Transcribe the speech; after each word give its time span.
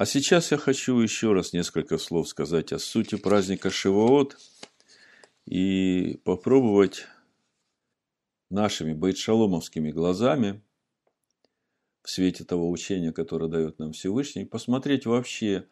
А 0.00 0.06
сейчас 0.06 0.50
я 0.50 0.56
хочу 0.56 0.98
еще 0.98 1.34
раз 1.34 1.52
несколько 1.52 1.98
слов 1.98 2.26
сказать 2.26 2.72
о 2.72 2.78
сути 2.78 3.16
праздника 3.16 3.68
Шивоот 3.68 4.38
и 5.44 6.18
попробовать 6.24 7.04
нашими 8.48 8.94
бейтшаломовскими 8.94 9.90
глазами 9.90 10.62
в 12.02 12.08
свете 12.08 12.44
того 12.44 12.70
учения, 12.70 13.12
которое 13.12 13.50
дает 13.50 13.78
нам 13.78 13.92
Всевышний, 13.92 14.46
посмотреть 14.46 15.04
вообще 15.04 15.66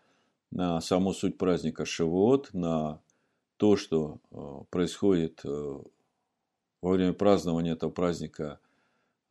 на 0.51 0.79
саму 0.83 1.15
суть 1.15 1.39
праздника 1.39 1.87
Шивоот, 1.87 2.53
на 2.53 3.01
то, 3.57 3.79
что 3.79 4.21
э, 4.31 4.37
происходит 4.69 5.41
э, 5.47 5.79
во 6.83 6.91
время 6.91 7.15
празднования 7.15 7.73
этого 7.73 7.91
праздника 7.91 8.61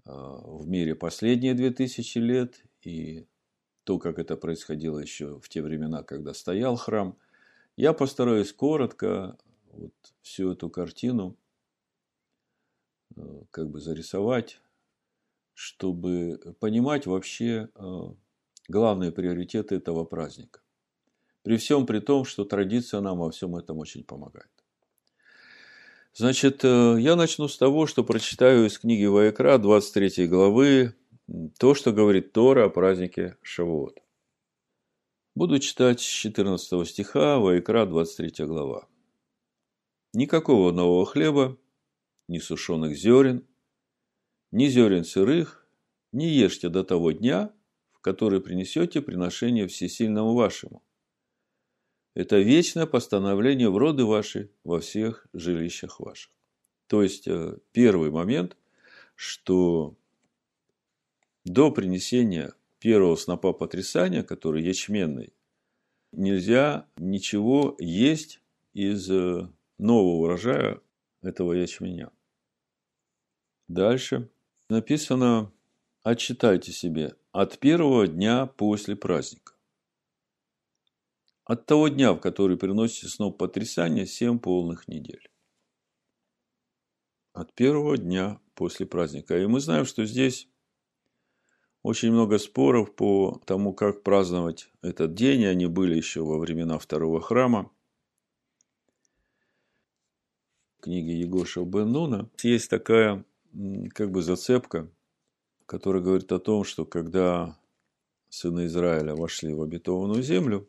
э, 0.06 0.10
в 0.12 0.68
мире 0.68 0.96
последние 0.96 1.54
две 1.54 1.70
тысячи 1.70 2.18
лет 2.18 2.64
и 2.82 3.28
то, 3.88 4.00
как 4.00 4.20
это 4.20 4.36
происходило 4.36 5.00
еще 5.00 5.40
в 5.40 5.48
те 5.48 5.62
времена, 5.62 6.04
когда 6.04 6.34
стоял 6.34 6.76
храм, 6.76 7.18
я 7.78 7.94
постараюсь 7.94 8.52
коротко 8.52 9.38
вот 9.72 9.94
всю 10.22 10.52
эту 10.52 10.70
картину 10.70 11.38
как 13.50 13.70
бы 13.70 13.80
зарисовать, 13.80 14.60
чтобы 15.54 16.38
понимать 16.60 17.06
вообще 17.06 17.70
главные 18.68 19.14
приоритеты 19.14 19.76
этого 19.76 20.04
праздника. 20.04 20.60
При 21.44 21.56
всем 21.56 21.86
при 21.86 22.02
том, 22.02 22.26
что 22.26 22.44
традиция 22.44 23.00
нам 23.00 23.20
во 23.20 23.32
всем 23.32 23.56
этом 23.56 23.78
очень 23.78 24.04
помогает. 24.04 24.52
Значит, 26.14 26.66
э, 26.66 26.98
я 27.00 27.16
начну 27.16 27.48
с 27.48 27.58
того, 27.58 27.88
что 27.88 28.04
прочитаю 28.04 28.66
из 28.66 28.78
книги 28.80 29.06
Ваекра, 29.06 29.58
23 29.60 30.28
главы, 30.28 30.97
то, 31.58 31.74
что 31.74 31.92
говорит 31.92 32.32
Тора 32.34 32.66
о 32.66 32.70
празднике 32.70 33.38
Шавуот. 33.42 34.00
Буду 35.36 35.60
читать 35.60 36.00
с 36.00 36.04
14 36.04 36.88
стиха, 36.88 37.38
Ваекра, 37.40 37.86
23 37.86 38.46
глава. 38.46 38.88
Никакого 40.14 40.72
нового 40.72 41.06
хлеба, 41.06 41.58
ни 42.28 42.40
сушеных 42.40 42.96
зерен, 42.96 43.46
ни 44.52 44.68
зерен 44.68 45.04
сырых 45.04 45.68
не 46.12 46.30
ешьте 46.30 46.70
до 46.70 46.84
того 46.84 47.12
дня, 47.12 47.54
в 47.92 48.00
который 48.00 48.42
принесете 48.42 49.02
приношение 49.02 49.68
всесильному 49.68 50.34
вашему, 50.34 50.82
это 52.16 52.40
вечное 52.40 52.88
постановление 52.88 53.70
в 53.70 53.78
роды 53.78 54.06
ваши 54.06 54.50
во 54.64 54.80
всех 54.80 55.28
жилищах 55.34 56.00
ваших. 56.00 56.32
То 56.88 57.04
есть, 57.04 57.28
э, 57.28 57.58
первый 57.74 58.10
момент, 58.10 58.58
что 59.14 59.96
до 61.48 61.72
принесения 61.72 62.54
первого 62.80 63.16
снопа 63.16 63.54
потрясания, 63.54 64.24
который 64.24 64.64
ячменный, 64.64 65.34
нельзя 66.12 66.88
ничего 66.98 67.76
есть 67.80 68.42
из 68.74 69.10
э, 69.10 69.50
нового 69.78 70.24
урожая 70.24 70.82
этого 71.22 71.54
ячменя. 71.54 72.12
Дальше 73.68 74.30
написано, 74.70 75.52
отчитайте 76.04 76.72
себе 76.72 77.16
от 77.32 77.60
первого 77.60 78.08
дня 78.08 78.46
после 78.46 78.96
праздника. 78.96 79.54
От 81.46 81.66
того 81.66 81.88
дня, 81.88 82.12
в 82.14 82.20
который 82.20 82.58
приносите 82.58 83.08
сноп 83.08 83.38
потрясания, 83.38 84.06
семь 84.06 84.38
полных 84.38 84.90
недель. 84.90 85.30
От 87.32 87.54
первого 87.54 87.98
дня 87.98 88.42
после 88.54 88.86
праздника. 88.86 89.38
И 89.38 89.46
мы 89.46 89.62
знаем, 89.62 89.86
что 89.86 90.06
здесь 90.06 90.50
очень 91.84 92.12
много 92.12 92.38
споров 92.38 92.94
по 92.96 93.42
тому, 93.46 93.74
как 93.74 94.04
праздновать 94.04 94.70
этот 94.82 95.14
день. 95.14 95.46
Они 95.46 95.68
были 95.68 95.96
еще 95.96 96.22
во 96.22 96.38
времена 96.38 96.78
второго 96.78 97.22
храма. 97.22 97.72
В 100.78 100.82
книге 100.82 101.20
Егоша 101.20 101.64
Бен 101.64 101.92
Нуна 101.92 102.30
есть 102.44 102.70
такая 102.70 103.26
как 103.94 104.12
бы 104.12 104.22
зацепка, 104.22 104.90
которая 105.66 106.02
говорит 106.02 106.32
о 106.32 106.40
том, 106.40 106.64
что 106.64 106.86
когда 106.86 107.58
сыны 108.30 108.66
Израиля 108.66 109.16
вошли 109.16 109.54
в 109.54 109.62
обетованную 109.62 110.22
землю, 110.22 110.68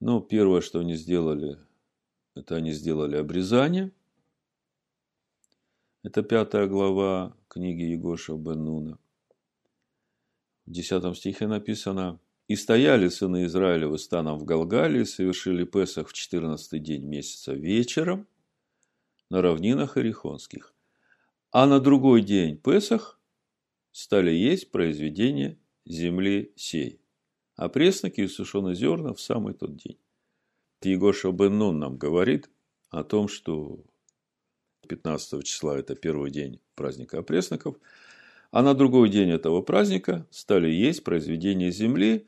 ну, 0.00 0.20
первое, 0.20 0.60
что 0.60 0.78
они 0.78 0.94
сделали, 0.94 1.58
это 2.34 2.56
они 2.56 2.72
сделали 2.72 3.16
обрезание. 3.16 3.92
Это 6.02 6.22
пятая 6.22 6.66
глава 6.66 7.36
книги 7.48 7.82
Егоша 7.82 8.34
Бен 8.34 8.64
Нуна. 8.64 8.98
В 10.70 10.72
десятом 10.72 11.16
стихе 11.16 11.48
написано 11.48 12.20
«И 12.46 12.54
стояли 12.54 13.08
сыны 13.08 13.46
Израилевы 13.46 13.98
станом 13.98 14.38
в 14.38 14.44
Галгалии, 14.44 15.02
совершили 15.02 15.64
Песах 15.64 16.08
в 16.08 16.12
четырнадцатый 16.12 16.78
день 16.78 17.02
месяца 17.02 17.54
вечером 17.54 18.28
на 19.30 19.42
равнинах 19.42 19.98
Ирихонских. 19.98 20.72
А 21.50 21.66
на 21.66 21.80
другой 21.80 22.22
день 22.22 22.56
Песах 22.56 23.18
стали 23.90 24.30
есть 24.30 24.70
произведение 24.70 25.58
земли 25.86 26.52
сей 26.54 27.00
а 27.56 27.68
пресноки 27.68 28.20
и 28.20 28.28
сушеные 28.28 28.76
зерна 28.76 29.12
в 29.12 29.20
самый 29.20 29.54
тот 29.54 29.76
день. 29.76 29.98
Егоша 30.82 31.32
Бен 31.32 31.58
Нун 31.58 31.80
нам 31.80 31.98
говорит 31.98 32.48
о 32.90 33.02
том, 33.02 33.26
что 33.26 33.84
15 34.88 35.42
числа 35.44 35.76
это 35.76 35.96
первый 35.96 36.30
день 36.30 36.60
праздника 36.76 37.18
опресноков, 37.18 37.76
а 38.50 38.62
на 38.62 38.74
другой 38.74 39.08
день 39.08 39.30
этого 39.30 39.62
праздника 39.62 40.26
стали 40.30 40.70
есть 40.70 41.04
произведения 41.04 41.70
земли, 41.70 42.26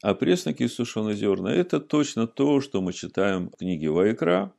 а 0.00 0.14
пресноки 0.14 0.64
и 0.64 0.68
сушеные 0.68 1.16
зерна– 1.16 1.52
это 1.54 1.80
точно 1.80 2.26
то, 2.26 2.60
что 2.60 2.80
мы 2.80 2.92
читаем 2.92 3.50
в 3.50 3.56
книге 3.56 3.90
Вайкра, 3.90 4.52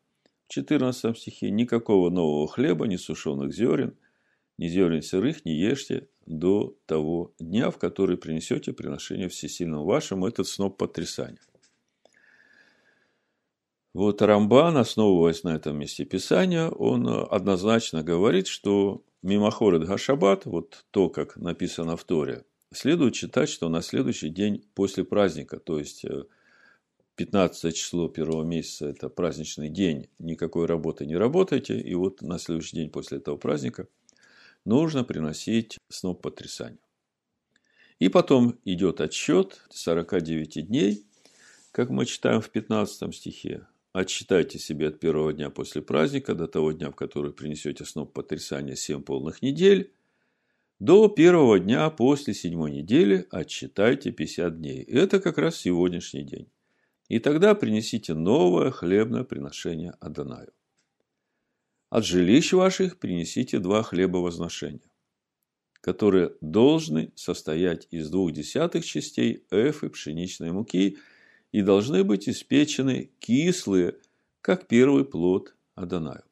в 0.48 0.54
14 0.54 1.18
стихе. 1.18 1.50
Никакого 1.50 2.10
нового 2.10 2.48
хлеба, 2.48 2.86
ни 2.86 2.98
сушеных 2.98 3.54
зерен, 3.54 3.96
ни 4.58 4.68
зерен 4.68 5.02
сырых 5.02 5.46
не 5.46 5.56
ешьте, 5.56 6.08
до 6.26 6.78
того 6.86 7.34
дня, 7.40 7.70
в 7.70 7.78
который 7.78 8.18
принесете 8.18 8.72
приношение 8.72 9.28
всесильному 9.28 9.84
вашему, 9.84 10.28
этот 10.28 10.48
сноп 10.48 10.78
потрясания. 10.78 11.40
Вот 13.94 14.22
Рамбан, 14.22 14.78
основываясь 14.78 15.44
на 15.44 15.56
этом 15.56 15.78
месте 15.78 16.04
Писания, 16.06 16.68
он 16.68 17.08
однозначно 17.08 18.02
говорит, 18.02 18.48
что 18.48 19.04
мимохорет 19.24 19.86
Гашабат, 19.86 20.46
вот 20.46 20.86
то, 20.92 21.10
как 21.10 21.38
написано 21.38 21.98
в 21.98 22.04
Торе, 22.04 22.46
следует 22.72 23.16
читать, 23.16 23.50
что 23.50 23.70
на 23.70 23.82
следующий 23.82 24.30
день 24.30 24.64
после 24.76 25.04
праздника, 25.04 25.60
то 25.60 25.80
есть 25.80 26.06
15 27.16 27.66
э, 27.66 27.72
число 27.72 28.08
первого 28.08 28.44
месяца– 28.44 28.86
это 28.90 29.10
праздничный 29.10 29.70
день, 29.70 30.10
никакой 30.20 30.68
работы 30.68 31.06
не 31.06 31.16
работайте, 31.16 31.80
и 31.80 31.96
вот 31.96 32.22
на 32.22 32.38
следующий 32.38 32.78
день 32.78 32.90
после 32.92 33.18
этого 33.18 33.38
праздника– 33.38 33.88
нужно 34.66 35.04
приносить 35.04 35.78
сноп 35.90 36.22
потрясания. 36.22 36.80
И 38.00 38.10
потом 38.10 38.60
идет 38.66 39.02
отсчет 39.02 39.62
49 39.70 40.68
дней, 40.68 41.06
как 41.72 41.90
мы 41.90 42.06
читаем 42.06 42.42
в 42.42 42.50
15 42.50 43.16
стихе. 43.16 43.68
Отсчитайте 43.94 44.58
себе 44.58 44.88
от 44.88 45.00
первого 45.00 45.34
дня 45.34 45.52
после 45.52 45.84
праздника 45.84 46.34
до 46.34 46.48
того 46.48 46.72
дня, 46.72 46.90
в 46.90 46.96
который 46.96 47.32
принесете 47.32 47.86
сноп 47.86 48.12
потрясания 48.12 48.76
7 48.76 49.04
полных 49.04 49.44
недель, 49.44 49.94
до 50.80 51.08
первого 51.08 51.60
дня 51.60 51.88
после 51.92 52.34
седьмой 52.34 52.72
недели 52.72 53.28
отсчитайте 53.30 54.12
50 54.12 54.60
дней. 54.60 54.82
Это 54.82 55.20
как 55.20 55.38
раз 55.38 55.58
сегодняшний 55.58 56.24
день. 56.24 56.50
И 57.08 57.20
тогда 57.20 57.54
принесите 57.54 58.16
новое 58.16 58.72
хлебное 58.72 59.24
приношение 59.24 59.94
Адонаю. 60.00 60.52
От 61.92 62.04
жилищ 62.04 62.54
ваших 62.54 62.98
принесите 62.98 63.60
два 63.60 63.84
хлеба 63.84 64.18
возношения, 64.18 64.90
которые 65.82 66.36
должны 66.42 67.14
состоять 67.16 67.88
из 67.92 68.10
двух 68.10 68.32
десятых 68.32 68.84
частей 68.84 69.46
эфы 69.52 69.90
пшеничной 69.90 70.52
муки 70.52 70.98
и 71.54 71.62
должны 71.62 72.04
быть 72.04 72.28
испечены 72.28 73.12
кислые, 73.20 73.96
как 74.42 74.68
первый 74.68 75.06
плод 75.06 75.56
Адонаю. 75.76 76.24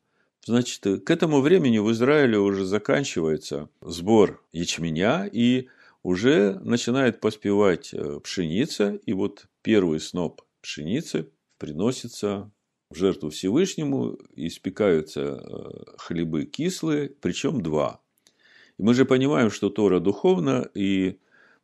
Значит, 0.46 0.84
к 1.06 1.10
этому 1.10 1.40
времени 1.40 1.78
в 1.78 1.92
Израиле 1.92 2.40
уже 2.40 2.66
заканчивается 2.66 3.70
сбор 3.82 4.44
ячменя, 4.52 5.30
и 5.32 5.70
уже 6.04 6.60
начинает 6.64 7.22
поспевать 7.22 7.94
э, 7.94 8.20
пшеница, 8.20 9.00
и 9.06 9.14
вот 9.14 9.48
первый 9.62 10.00
сноп 10.00 10.42
пшеницы 10.62 11.30
приносится 11.60 12.52
в 12.90 12.96
жертву 12.96 13.30
Всевышнему 13.30 14.18
испекаются 14.36 15.22
э, 15.22 15.70
хлебы 15.98 16.46
кислые, 16.46 17.12
причем 17.22 17.62
два. 17.62 18.02
И 18.80 18.84
мы 18.84 18.96
же 18.96 19.06
понимаем, 19.06 19.52
что 19.52 19.70
Тора 19.70 20.00
духовна, 20.00 20.68
и 20.74 21.20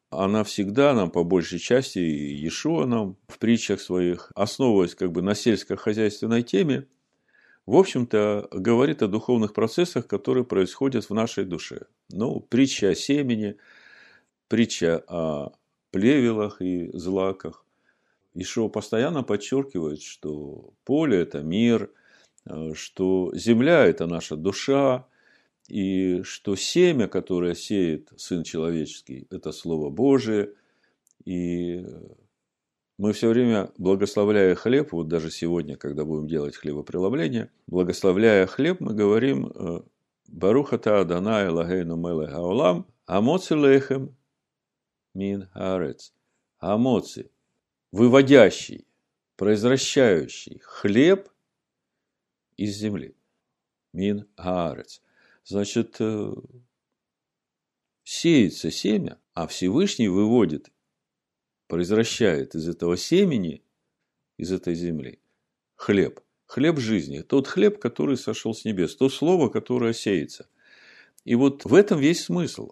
она 0.10 0.44
всегда 0.44 0.94
нам, 0.94 1.12
по 1.12 1.24
большей 1.24 1.60
части, 1.60 2.00
Иешуа 2.00 2.86
нам 2.86 3.18
в 3.28 3.40
притчах 3.40 3.82
своих, 3.82 4.32
основываясь 4.36 4.96
как 4.96 5.12
бы 5.12 5.22
на 5.22 5.36
сельскохозяйственной 5.36 6.44
теме, 6.44 6.88
в 7.66 7.76
общем-то, 7.76 8.48
говорит 8.52 9.02
о 9.04 9.08
духовных 9.08 9.54
процессах, 9.54 10.08
которые 10.08 10.46
происходят 10.46 11.10
в 11.10 11.14
нашей 11.14 11.44
душе. 11.44 11.88
Ну, 12.10 12.40
притча 12.40 12.90
о 12.90 12.96
семени, 12.96 13.58
притча 14.48 15.04
о 15.08 15.52
плевелах 15.92 16.62
и 16.62 16.90
злаках, 16.98 17.66
Ишо 18.34 18.70
постоянно 18.70 19.24
подчеркивает, 19.24 20.02
что 20.02 20.70
поле– 20.86 21.18
это 21.22 21.42
мир, 21.42 21.92
э, 22.46 22.74
что 22.76 23.32
земля– 23.34 23.86
это 23.88 24.06
наша 24.06 24.36
душа, 24.36 25.08
и 25.68 26.22
что 26.24 26.56
семя, 26.56 27.08
которое 27.08 27.56
сеет 27.56 28.12
Сын 28.18 28.44
Человеческий, 28.44 29.28
это 29.30 29.52
Слово 29.52 29.90
Божие. 29.90 30.54
И 31.26 31.86
мы 32.98 33.14
все 33.14 33.30
время, 33.30 33.72
благословляя 33.78 34.56
хлеб, 34.56 34.92
вот 34.94 35.08
даже 35.08 35.30
сегодня, 35.30 35.76
когда 35.76 36.06
будем 36.06 36.28
делать 36.28 36.56
хлебопреломление, 36.56 37.52
благословляя 37.68 38.48
хлеб, 38.48 38.80
мы 38.80 38.94
говорим 38.94 39.52
э, 39.54 39.82
«Барухата 40.28 41.02
Адонай 41.02 41.50
Лагейну 41.50 41.98
Меле 41.98 42.28
Хаолам, 42.28 42.88
Амоци 43.06 43.56
Лехем 43.56 44.16
Мин 45.14 45.48
Хаарец». 45.54 46.14
Амоци 46.60 47.30
выводящий, 47.92 48.88
произвращающий 49.36 50.60
хлеб 50.64 51.30
из 52.56 52.76
земли. 52.76 53.16
Мин 53.94 54.28
Гаарец. 54.38 55.02
Значит, 55.48 55.96
э, 56.02 56.34
сеется 58.04 58.70
семя, 58.70 59.18
а 59.34 59.48
Всевышний 59.48 60.10
выводит, 60.10 60.70
произвращает 61.68 62.54
из 62.54 62.68
этого 62.68 62.98
семени, 62.98 63.64
из 64.36 64.52
этой 64.52 64.76
земли, 64.76 65.22
хлеб. 65.76 66.20
Хлеб 66.48 66.80
жизни. 66.80 67.22
Тот 67.22 67.48
хлеб, 67.48 67.80
который 67.80 68.18
сошел 68.18 68.54
с 68.54 68.66
небес. 68.66 68.96
То 68.98 69.08
слово, 69.08 69.48
которое 69.48 69.94
сеется. 69.94 70.50
И 71.24 71.36
вот 71.36 71.64
в 71.64 71.74
этом 71.74 72.00
весь 72.00 72.26
смысл. 72.26 72.72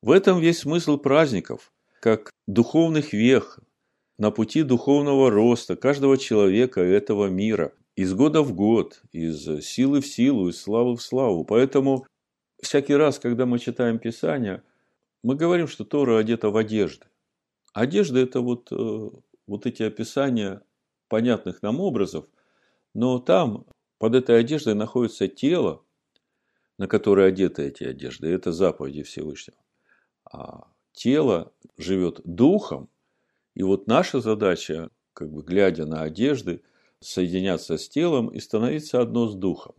В 0.00 0.12
этом 0.12 0.40
весь 0.40 0.60
смысл 0.60 0.98
праздников, 0.98 1.72
как 2.00 2.30
духовных 2.46 3.12
вех, 3.12 3.58
на 4.18 4.30
пути 4.30 4.62
духовного 4.62 5.30
роста 5.30 5.74
каждого 5.74 6.16
человека 6.16 6.80
этого 6.80 7.26
мира, 7.26 7.72
из 7.98 8.14
года 8.14 8.42
в 8.42 8.54
год, 8.54 9.02
из 9.10 9.44
силы 9.66 10.00
в 10.00 10.06
силу, 10.06 10.48
из 10.48 10.60
славы 10.60 10.94
в 10.94 11.02
славу. 11.02 11.44
Поэтому 11.44 12.06
всякий 12.62 12.94
раз, 12.94 13.18
когда 13.18 13.44
мы 13.44 13.58
читаем 13.58 13.98
Писание, 13.98 14.62
мы 15.24 15.34
говорим, 15.34 15.66
что 15.66 15.84
Тора 15.84 16.16
одета 16.16 16.50
в 16.50 16.56
одежды. 16.56 17.06
Одежда– 17.72 18.20
это 18.20 18.40
вот, 18.40 18.70
э, 18.70 19.10
вот 19.48 19.66
эти 19.66 19.82
описания 19.82 20.62
понятных 21.08 21.60
нам 21.60 21.80
образов, 21.80 22.26
но 22.94 23.18
там 23.18 23.66
под 23.98 24.14
этой 24.14 24.38
одеждой 24.38 24.76
находится 24.76 25.26
тело, 25.26 25.82
на 26.78 26.86
которое 26.86 27.26
одеты 27.26 27.64
эти 27.64 27.82
одежды. 27.82 28.28
Это 28.28 28.52
заповеди 28.52 29.02
Всевышнего. 29.02 29.58
А 30.32 30.68
тело 30.92 31.52
живет 31.76 32.20
духом, 32.22 32.90
и 33.56 33.64
вот 33.64 33.88
наша 33.88 34.20
задача, 34.20 34.88
как 35.14 35.32
бы 35.32 35.42
глядя 35.42 35.84
на 35.84 36.02
одежды, 36.02 36.62
соединяться 37.00 37.78
с 37.78 37.88
телом 37.88 38.28
и 38.28 38.40
становиться 38.40 39.00
одно 39.00 39.28
с 39.28 39.34
духом. 39.34 39.74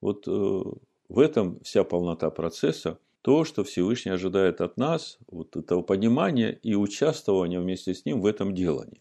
Вот 0.00 0.26
э, 0.28 0.30
в 1.08 1.18
этом 1.18 1.60
вся 1.60 1.84
полнота 1.84 2.30
процесса, 2.30 2.98
то, 3.22 3.44
что 3.44 3.64
Всевышний 3.64 4.12
ожидает 4.12 4.60
от 4.60 4.76
нас, 4.76 5.18
вот 5.26 5.56
этого 5.56 5.82
понимания 5.82 6.52
и 6.62 6.74
участвования 6.74 7.60
вместе 7.60 7.94
с 7.94 8.04
ним 8.04 8.20
в 8.20 8.26
этом 8.26 8.54
делании. 8.54 9.00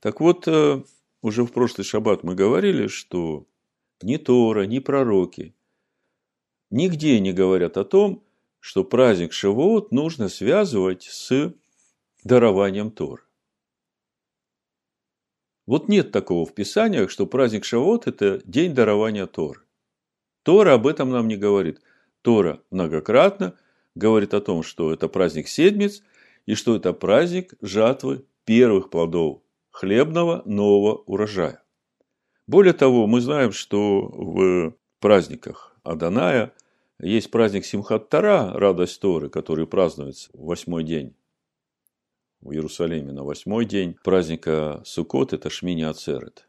Так 0.00 0.20
вот, 0.20 0.48
э, 0.48 0.82
уже 1.22 1.44
в 1.44 1.52
прошлый 1.52 1.84
шаббат 1.84 2.24
мы 2.24 2.34
говорили, 2.34 2.86
что 2.88 3.46
ни 4.02 4.16
Тора, 4.16 4.64
ни 4.66 4.78
пророки 4.78 5.54
нигде 6.70 7.20
не 7.20 7.32
говорят 7.32 7.76
о 7.76 7.84
том, 7.84 8.22
что 8.60 8.84
праздник 8.84 9.32
Шавуот 9.32 9.92
нужно 9.92 10.28
связывать 10.28 11.04
с 11.04 11.52
дарованием 12.24 12.90
Тор. 12.90 13.25
Вот 15.66 15.88
нет 15.88 16.12
такого 16.12 16.46
в 16.46 16.54
Писаниях, 16.54 17.10
что 17.10 17.26
праздник 17.26 17.64
Шавот– 17.64 18.06
это 18.06 18.40
день 18.44 18.74
дарования 18.74 19.26
Торы. 19.26 19.60
Тора 20.44 20.74
об 20.74 20.86
этом 20.86 21.10
нам 21.10 21.26
не 21.26 21.36
говорит. 21.36 21.80
Тора 22.22 22.60
многократно 22.70 23.54
говорит 23.96 24.32
о 24.32 24.40
том, 24.40 24.62
что 24.62 24.92
это 24.92 25.08
праздник 25.08 25.48
седмиц 25.48 26.02
и 26.46 26.54
что 26.54 26.76
это 26.76 26.92
праздник 26.92 27.54
жатвы 27.60 28.24
первых 28.44 28.90
плодов 28.90 29.42
хлебного 29.70 30.42
нового 30.44 31.02
урожая. 31.06 31.62
Более 32.46 32.72
того, 32.72 33.08
мы 33.08 33.20
знаем, 33.20 33.50
что 33.50 34.02
в 34.02 34.74
праздниках 35.00 35.76
Аданая 35.82 36.52
есть 37.00 37.30
праздник 37.32 37.64
Симхат 37.64 38.08
Тара, 38.08 38.52
радость 38.54 39.00
Торы, 39.00 39.28
который 39.28 39.66
празднуется 39.66 40.30
в 40.32 40.46
восьмой 40.46 40.84
день 40.84 41.16
в 42.40 42.52
Иерусалиме 42.52 43.12
на 43.12 43.24
восьмой 43.24 43.64
день 43.64 43.96
праздника 44.04 44.82
Суккот– 44.84 45.32
это 45.34 45.50
Шмини 45.50 45.82
Ацерет. 45.82 46.48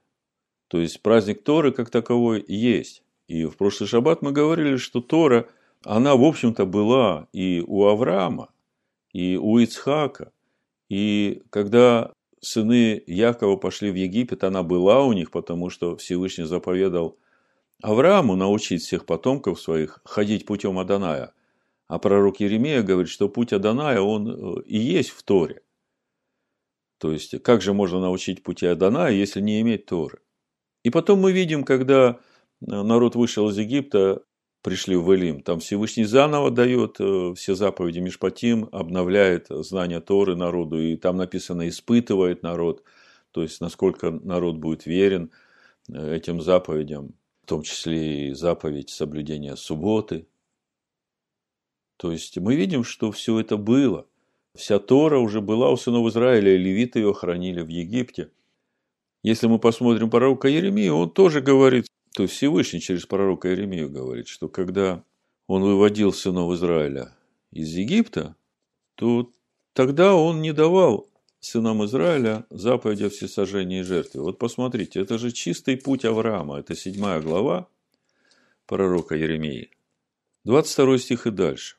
То 0.67 0.79
есть 0.79 1.01
праздник 1.01 1.43
Торы 1.43 1.71
как 1.71 1.89
таковой 1.89 2.43
есть. 2.47 3.03
И 3.27 3.45
в 3.45 3.57
прошлый 3.57 3.87
шаббат 3.87 4.21
мы 4.21 4.31
говорили, 4.31 4.77
что 4.77 5.01
Тора, 5.01 5.49
она, 5.83 6.15
в 6.15 6.23
общем-то, 6.23 6.65
была 6.65 7.27
и 7.33 7.63
у 7.65 7.85
Авраама, 7.85 8.49
и 9.11 9.37
у 9.37 9.57
Ицхака. 9.57 10.31
И 10.89 11.43
когда 11.49 12.13
сыны 12.39 13.01
Якова 13.05 13.57
пошли 13.57 13.91
в 13.91 13.95
Египет, 13.95 14.43
она 14.43 14.63
была 14.63 15.03
у 15.03 15.13
них, 15.13 15.31
потому 15.31 15.69
что 15.69 15.95
Всевышний 15.97 16.45
заповедал 16.45 17.17
Аврааму 17.81 18.35
научить 18.35 18.81
всех 18.81 19.05
потомков 19.05 19.59
своих 19.59 19.99
ходить 20.03 20.45
путем 20.45 20.79
Аданая. 20.79 21.33
А 21.87 21.99
пророк 21.99 22.39
Еремея 22.39 22.81
говорит, 22.81 23.09
что 23.09 23.29
путь 23.29 23.53
Аданая, 23.53 24.01
он 24.01 24.29
э, 24.29 24.61
и 24.63 24.77
есть 24.77 25.09
в 25.09 25.23
Торе. 25.23 25.61
То 26.99 27.11
есть, 27.11 27.41
как 27.43 27.61
же 27.61 27.73
можно 27.73 27.99
научить 27.99 28.43
пути 28.43 28.65
Адана, 28.65 29.09
если 29.09 29.39
не 29.39 29.61
иметь 29.61 29.85
Торы? 29.85 30.19
И 30.83 30.89
потом 30.89 31.19
мы 31.19 31.31
видим, 31.31 31.63
когда 31.63 32.09
э, 32.09 32.15
народ 32.65 33.15
вышел 33.15 33.49
из 33.49 33.57
Египта, 33.57 34.23
пришли 34.63 34.95
в 34.95 35.13
Элим, 35.13 35.41
там 35.41 35.59
Всевышний 35.59 36.05
заново 36.05 36.49
дает 36.49 36.97
э, 36.99 37.33
все 37.35 37.55
заповеди 37.55 37.99
Мишпатим, 37.99 38.69
обновляет 38.71 39.47
знания 39.49 39.99
Торы 40.01 40.35
народу, 40.35 40.81
и 40.81 40.95
там 40.95 41.17
написано 41.17 41.67
«испытывает 41.67 42.41
народ», 42.41 42.83
то 43.31 43.43
есть, 43.43 43.61
насколько 43.61 44.09
народ 44.09 44.57
будет 44.57 44.85
верен 44.85 45.31
э, 45.89 46.15
этим 46.15 46.41
заповедям, 46.41 47.13
в 47.43 47.47
том 47.47 47.61
числе 47.61 48.29
и 48.29 48.33
заповедь 48.33 48.89
соблюдения 48.89 49.55
субботы. 49.55 50.27
То 51.97 52.11
есть, 52.11 52.37
мы 52.37 52.55
видим, 52.55 52.83
что 52.83 53.11
все 53.11 53.39
это 53.39 53.57
было– 53.57 54.07
Вся 54.57 54.79
Тора 54.79 55.19
уже 55.19 55.39
была 55.39 55.69
у 55.69 55.77
сынов 55.77 56.07
Израиля, 56.07 56.55
и 56.55 56.57
левиты 56.57 56.99
ее 56.99 57.13
хранили 57.13 57.61
в 57.61 57.67
Египте. 57.67 58.31
Если 59.23 59.47
мы 59.47 59.59
посмотрим 59.59 60.09
пророка 60.09 60.47
Еремию, 60.47 60.95
он 60.95 61.11
тоже 61.11 61.41
говорит, 61.41 61.85
то 62.15 62.23
есть 62.23 62.33
Всевышний 62.33 62.81
через 62.81 63.05
пророка 63.05 63.49
Еремию 63.49 63.89
говорит, 63.89 64.27
что 64.27 64.49
когда 64.49 65.03
он 65.45 65.61
выводил 65.61 66.11
сынов 66.11 66.53
Израиля 66.53 67.15
из 67.51 67.69
Египта, 67.69 68.35
то 68.95 69.31
тогда 69.73 70.15
он 70.15 70.41
не 70.41 70.53
давал 70.53 71.07
сынам 71.39 71.85
Израиля 71.85 72.45
заповеди 72.49 73.03
о 73.03 73.09
всесожжении 73.09 73.81
и 73.81 73.83
жертве. 73.83 74.21
Вот 74.21 74.39
посмотрите, 74.39 74.99
это 74.99 75.19
же 75.19 75.31
чистый 75.31 75.77
путь 75.77 76.03
Авраама, 76.03 76.59
это 76.59 76.75
седьмая 76.75 77.21
глава 77.21 77.67
пророка 78.65 79.15
Еремии. 79.15 79.69
22 80.45 80.97
стих 80.97 81.27
и 81.27 81.31
дальше. 81.31 81.75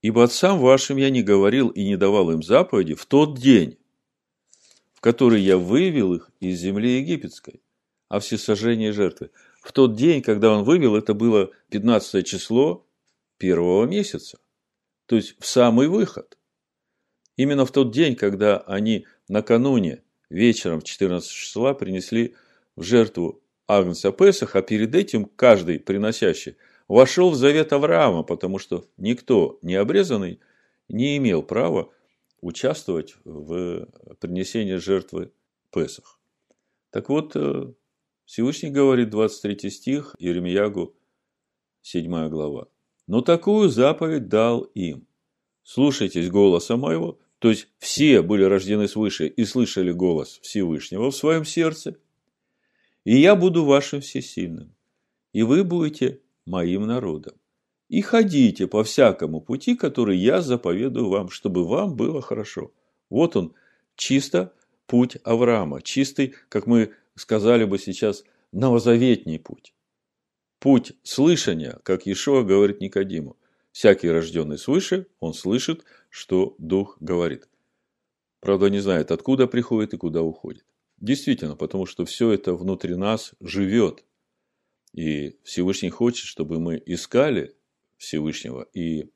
Ибо 0.00 0.24
отцам 0.24 0.58
вашим 0.58 0.96
я 0.96 1.10
не 1.10 1.22
говорил 1.22 1.68
и 1.68 1.84
не 1.84 1.96
давал 1.96 2.30
им 2.30 2.42
заповеди 2.42 2.94
в 2.94 3.04
тот 3.06 3.38
день, 3.38 3.78
в 4.94 5.00
который 5.00 5.40
я 5.40 5.58
вывел 5.58 6.14
их 6.14 6.30
из 6.40 6.60
земли 6.60 6.98
египетской, 6.98 7.62
а 8.08 8.20
всесожжение 8.20 8.92
жертвы. 8.92 9.30
В 9.62 9.72
тот 9.72 9.96
день, 9.96 10.22
когда 10.22 10.52
он 10.52 10.64
вывел, 10.64 10.96
это 10.96 11.14
было 11.14 11.50
15 11.70 12.24
число 12.26 12.86
первого 13.38 13.86
месяца. 13.86 14.38
То 15.06 15.16
есть 15.16 15.36
в 15.40 15.46
самый 15.46 15.88
выход. 15.88 16.38
Именно 17.36 17.66
в 17.66 17.72
тот 17.72 17.92
день, 17.92 18.14
когда 18.14 18.58
они 18.58 19.06
накануне 19.28 20.02
вечером 20.30 20.82
14 20.82 21.28
числа 21.30 21.74
принесли 21.74 22.34
в 22.76 22.82
жертву 22.82 23.42
Агнца 23.66 24.12
Песах, 24.12 24.56
а 24.56 24.62
перед 24.62 24.94
этим 24.94 25.24
каждый 25.24 25.80
приносящий 25.80 26.56
вошел 26.88 27.30
в 27.30 27.36
завет 27.36 27.72
Авраама, 27.72 28.22
потому 28.22 28.58
что 28.58 28.86
никто 28.96 29.58
не 29.62 29.74
обрезанный 29.74 30.40
не 30.88 31.18
имел 31.18 31.42
права 31.42 31.92
участвовать 32.40 33.14
в 33.24 33.88
принесении 34.20 34.76
жертвы 34.76 35.32
Песах. 35.70 36.18
Так 36.90 37.10
вот, 37.10 37.36
э, 37.36 37.72
Всевышний 38.24 38.70
говорит, 38.70 39.10
23 39.10 39.70
стих, 39.70 40.16
Иеремиягу, 40.18 40.94
7 41.82 42.28
глава. 42.28 42.68
«Но 43.06 43.20
такую 43.20 43.68
заповедь 43.68 44.28
дал 44.28 44.62
им. 44.62 45.06
Слушайтесь 45.62 46.30
голоса 46.30 46.76
моего». 46.76 47.18
То 47.38 47.50
есть, 47.50 47.68
все 47.78 48.20
были 48.22 48.42
рождены 48.42 48.88
свыше 48.88 49.28
и 49.28 49.44
слышали 49.44 49.92
голос 49.92 50.40
Всевышнего 50.42 51.10
в 51.10 51.16
своем 51.16 51.44
сердце. 51.44 51.96
«И 53.04 53.16
я 53.16 53.36
буду 53.36 53.64
вашим 53.64 54.00
всесильным, 54.00 54.74
и 55.32 55.42
вы 55.42 55.62
будете 55.62 56.20
моим 56.48 56.86
народом. 56.86 57.34
И 57.88 58.02
ходите 58.02 58.66
по 58.66 58.84
всякому 58.84 59.40
пути, 59.40 59.74
который 59.74 60.18
я 60.18 60.42
заповедую 60.42 61.08
вам, 61.08 61.30
чтобы 61.30 61.66
вам 61.66 61.96
было 61.96 62.20
хорошо. 62.20 62.72
Вот 63.08 63.36
он, 63.36 63.54
чисто 63.96 64.52
путь 64.86 65.16
Авраама, 65.24 65.80
чистый, 65.80 66.34
как 66.48 66.66
мы 66.66 66.92
сказали 67.14 67.64
бы 67.64 67.78
сейчас, 67.78 68.24
новозаветний 68.52 69.38
путь. 69.38 69.74
Путь 70.58 70.92
слышания, 71.02 71.78
как 71.82 72.06
Иешуа 72.06 72.42
говорит 72.42 72.80
Никодиму. 72.80 73.36
Всякий 73.72 74.10
рожденный 74.10 74.58
свыше, 74.58 75.06
он 75.20 75.34
слышит, 75.34 75.84
что 76.10 76.56
Дух 76.58 76.96
говорит. 77.00 77.48
Правда, 78.40 78.68
не 78.68 78.80
знает, 78.80 79.10
откуда 79.10 79.46
приходит 79.46 79.94
и 79.94 79.98
куда 79.98 80.22
уходит. 80.22 80.64
Действительно, 81.00 81.54
потому 81.54 81.86
что 81.86 82.04
все 82.04 82.32
это 82.32 82.54
внутри 82.54 82.96
нас 82.96 83.34
живет. 83.40 84.04
И 84.98 85.38
Всевышний 85.44 85.90
хочет, 85.90 86.26
чтобы 86.26 86.58
мы 86.58 86.82
искали 86.84 87.54
Всевышнего 87.98 88.66
и 88.74 89.08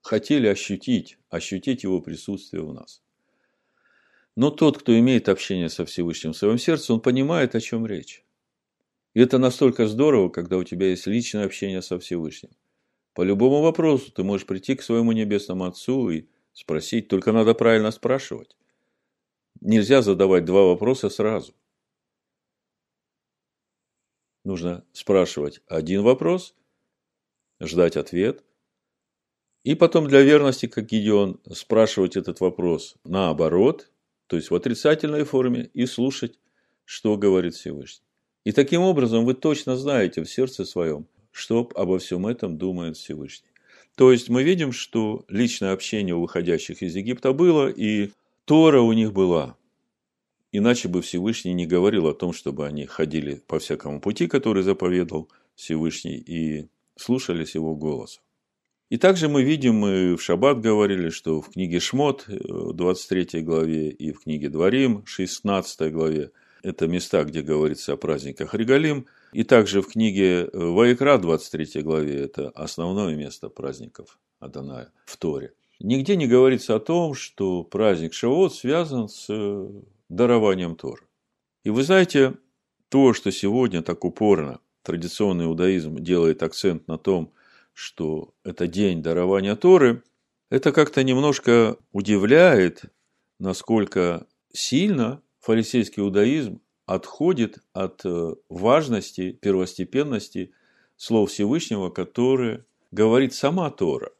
хотели 0.00 0.46
ощутить, 0.46 1.18
ощутить 1.28 1.82
его 1.82 2.00
присутствие 2.00 2.64
в 2.64 2.72
нас. 2.72 3.02
Но 4.34 4.50
тот, 4.50 4.78
кто 4.78 4.98
имеет 4.98 5.28
общение 5.28 5.68
со 5.68 5.84
Всевышним 5.84 6.32
в 6.32 6.38
своем 6.38 6.56
сердце, 6.56 6.94
он 6.94 7.02
понимает, 7.02 7.54
о 7.54 7.60
чем 7.60 7.86
речь. 7.86 8.24
И 9.12 9.20
это 9.20 9.36
настолько 9.36 9.86
здорово, 9.86 10.30
когда 10.30 10.56
у 10.56 10.64
тебя 10.64 10.86
есть 10.86 11.06
личное 11.06 11.44
общение 11.44 11.82
со 11.82 11.98
Всевышним. 11.98 12.52
По 13.12 13.20
любому 13.20 13.60
вопросу 13.60 14.10
ты 14.10 14.24
можешь 14.24 14.46
прийти 14.46 14.74
к 14.74 14.82
своему 14.82 15.12
небесному 15.12 15.66
Отцу 15.66 16.08
и 16.08 16.28
спросить, 16.54 17.08
только 17.08 17.32
надо 17.32 17.52
правильно 17.52 17.90
спрашивать. 17.90 18.56
Нельзя 19.60 20.00
задавать 20.00 20.46
два 20.46 20.62
вопроса 20.64 21.10
сразу. 21.10 21.52
Нужно 24.44 24.84
спрашивать 24.92 25.60
один 25.66 26.02
вопрос, 26.02 26.54
ждать 27.60 27.96
ответ, 27.96 28.42
и 29.62 29.74
потом 29.74 30.08
для 30.08 30.22
верности, 30.22 30.66
как 30.66 30.86
Гедеон, 30.86 31.40
спрашивать 31.52 32.16
этот 32.16 32.40
вопрос 32.40 32.96
наоборот, 33.04 33.90
то 34.26 34.36
есть 34.36 34.50
в 34.50 34.54
отрицательной 34.54 35.24
форме, 35.24 35.68
и 35.74 35.84
слушать, 35.84 36.38
что 36.84 37.16
говорит 37.16 37.54
Всевышний. 37.54 38.06
И 38.44 38.52
таким 38.52 38.80
образом 38.80 39.26
вы 39.26 39.34
точно 39.34 39.76
знаете 39.76 40.22
в 40.22 40.30
сердце 40.30 40.64
своем, 40.64 41.06
что 41.30 41.68
обо 41.74 41.98
всем 41.98 42.26
этом 42.26 42.56
думает 42.56 42.96
Всевышний. 42.96 43.50
То 43.96 44.10
есть 44.12 44.30
мы 44.30 44.42
видим, 44.42 44.72
что 44.72 45.26
личное 45.28 45.72
общение 45.72 46.14
у 46.14 46.22
выходящих 46.22 46.82
из 46.82 46.96
Египта 46.96 47.34
было, 47.34 47.68
и 47.68 48.10
Тора 48.46 48.80
у 48.80 48.92
них 48.94 49.12
была. 49.12 49.56
Иначе 50.52 50.88
бы 50.88 51.00
Всевышний 51.00 51.54
не 51.54 51.66
говорил 51.66 52.08
о 52.08 52.14
том, 52.14 52.32
чтобы 52.32 52.66
они 52.66 52.86
ходили 52.86 53.42
по 53.46 53.58
всякому 53.58 54.00
пути, 54.00 54.26
который 54.26 54.62
заповедал 54.62 55.28
Всевышний, 55.54 56.16
и 56.16 56.68
слушались 56.96 57.54
его 57.54 57.76
голоса. 57.76 58.20
И 58.88 58.96
также 58.96 59.28
мы 59.28 59.44
видим, 59.44 59.76
мы 59.76 60.16
в 60.16 60.22
Шаббат 60.22 60.60
говорили, 60.60 61.10
что 61.10 61.40
в 61.40 61.50
книге 61.50 61.78
Шмот, 61.78 62.26
23 62.28 63.28
э, 63.32 63.40
главе, 63.42 63.90
и 63.90 64.12
в 64.12 64.24
книге 64.24 64.48
Дворим, 64.48 65.06
16 65.06 65.92
главе, 65.92 66.32
это 66.64 66.88
места, 66.88 67.22
где 67.22 67.42
говорится 67.42 67.92
о 67.92 67.96
праздниках 67.96 68.52
Регалим. 68.52 69.06
И 69.32 69.44
также 69.44 69.80
в 69.80 69.86
книге 69.86 70.46
э, 70.46 70.48
Ваикра, 70.52 71.18
23 71.18 71.82
главе, 71.82 72.16
это 72.16 72.50
основное 72.50 73.14
место 73.14 73.48
праздников 73.48 74.18
Аданая 74.40 74.92
в 75.06 75.16
Торе. 75.16 75.52
Нигде 75.78 76.16
не 76.16 76.26
говорится 76.26 76.74
о 76.74 76.80
том, 76.80 77.14
что 77.14 77.62
праздник 77.62 78.12
Шавот 78.12 78.54
связан 78.54 79.08
с 79.08 79.26
э, 79.28 79.68
дарованием 80.10 80.76
Тора. 80.76 81.02
И 81.64 81.70
вы 81.70 81.82
знаете, 81.82 82.34
то, 82.88 83.14
что 83.14 83.30
сегодня 83.32 83.82
так 83.82 84.04
упорно 84.04 84.60
традиционный 84.82 85.46
иудаизм 85.46 85.96
делает 85.96 86.42
акцент 86.42 86.88
на 86.88 86.98
том, 86.98 87.32
что 87.72 88.34
это 88.44 88.66
день 88.66 89.02
дарования 89.02 89.56
Торы, 89.56 90.02
это 90.50 90.72
как-то 90.72 91.02
немножко 91.04 91.76
удивляет, 91.92 92.82
насколько 93.38 94.26
сильно 94.52 95.22
фарисейский 95.38 96.02
иудаизм 96.02 96.60
отходит 96.86 97.58
от 97.72 98.04
э, 98.04 98.34
важности, 98.48 99.32
первостепенности 99.32 100.52
слов 100.96 101.30
Всевышнего, 101.30 101.88
которые 101.90 102.64
говорит 102.90 103.32
сама 103.32 103.70
Тора. 103.70 104.10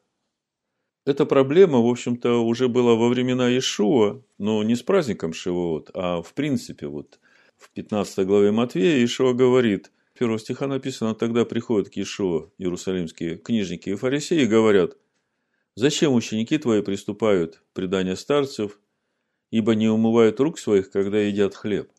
Эта 1.05 1.25
проблема, 1.25 1.79
в 1.79 1.87
общем-то, 1.87 2.43
уже 2.45 2.67
была 2.67 2.95
во 2.95 3.09
времена 3.09 3.49
Иешуа, 3.49 4.23
но 4.37 4.63
не 4.63 4.75
с 4.75 4.83
праздником 4.83 5.33
Шивот, 5.33 5.89
а 5.93 6.21
в 6.21 6.33
принципе, 6.33 6.87
вот 6.87 7.19
в 7.57 7.71
15 7.71 8.25
главе 8.27 8.51
Матвея 8.51 8.97
Иешуа 8.97 9.33
говорит, 9.33 9.91
первого 10.17 10.37
стиха 10.39 10.67
написано, 10.67 11.15
тогда 11.15 11.43
приходят 11.45 11.89
к 11.89 11.93
Иешуа 11.93 12.51
иерусалимские 12.59 13.37
книжники 13.37 13.89
и 13.89 13.95
фарисеи 13.95 14.43
и 14.43 14.47
говорят, 14.47 14.97
«Зачем 15.75 16.13
ученики 16.13 16.57
твои 16.57 16.81
приступают 16.81 17.55
к 17.55 17.73
преданию 17.73 18.15
старцев 18.15 18.77
ибо 19.51 19.75
не 19.75 19.89
умывают 19.89 20.39
рук 20.39 20.57
своих, 20.57 20.89
когда 20.89 21.19
едят 21.19 21.53
хлеб. 21.53 21.91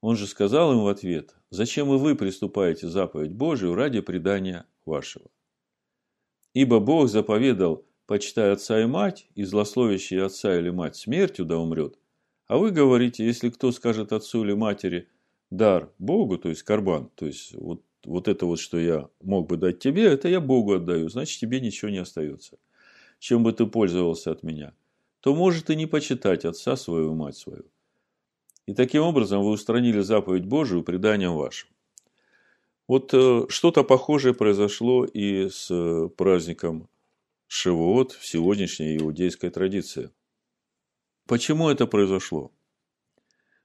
Он 0.00 0.16
же 0.16 0.26
сказал 0.26 0.72
им 0.72 0.82
в 0.84 0.88
ответ, 0.88 1.34
зачем 1.50 1.92
и 1.92 1.96
вы 1.96 2.14
приступаете 2.14 2.86
заповедь 2.86 3.32
Божию 3.32 3.74
ради 3.74 4.00
предания 4.00 4.66
вашего? 4.84 5.30
Ибо 6.54 6.80
Бог 6.80 7.08
заповедал, 7.08 7.84
почитай 8.06 8.52
отца 8.52 8.80
и 8.80 8.86
мать, 8.86 9.26
и 9.34 9.44
злословящий 9.44 10.22
отца 10.22 10.58
или 10.58 10.70
мать 10.70 10.96
смертью 10.96 11.44
да 11.44 11.58
умрет. 11.58 11.98
А 12.46 12.56
вы 12.56 12.70
говорите, 12.70 13.24
если 13.24 13.50
кто 13.50 13.70
скажет 13.72 14.12
отцу 14.12 14.44
или 14.44 14.54
матери 14.54 15.08
дар 15.50 15.92
Богу, 15.98 16.38
то 16.38 16.48
есть 16.48 16.62
карбан, 16.62 17.10
то 17.14 17.26
есть 17.26 17.54
вот, 17.54 17.82
вот 18.04 18.28
это 18.28 18.46
вот, 18.46 18.58
что 18.58 18.78
я 18.78 19.08
мог 19.22 19.48
бы 19.48 19.56
дать 19.56 19.80
тебе, 19.80 20.04
это 20.04 20.28
я 20.28 20.40
Богу 20.40 20.74
отдаю, 20.74 21.08
значит 21.10 21.40
тебе 21.40 21.60
ничего 21.60 21.90
не 21.90 21.98
остается. 21.98 22.58
Чем 23.18 23.42
бы 23.42 23.52
ты 23.52 23.66
пользовался 23.66 24.30
от 24.30 24.42
меня– 24.42 24.72
то 25.24 25.34
может 25.34 25.70
и 25.70 25.76
не 25.76 25.86
почитать 25.86 26.44
отца 26.44 26.76
свою 26.76 27.14
мать 27.14 27.34
свою. 27.34 27.64
И 28.66 28.74
таким 28.74 29.02
образом 29.04 29.42
вы 29.42 29.52
устранили 29.52 30.00
заповедь 30.00 30.44
Божию 30.44 30.82
преданием 30.82 31.34
вашим. 31.34 31.70
Вот 32.86 33.14
э, 33.14 33.46
что-то 33.48 33.82
похожее 33.82 34.34
произошло 34.34 35.04
и 35.04 35.48
с 35.48 35.70
э, 35.70 36.08
праздником 36.16 36.88
Шивот 37.46 38.12
в 38.12 38.26
сегодняшней 38.26 38.98
иудейской 38.98 39.50
традиции. 39.50 40.10
Почему 41.26 41.70
это 41.70 41.86
произошло? 41.86 42.52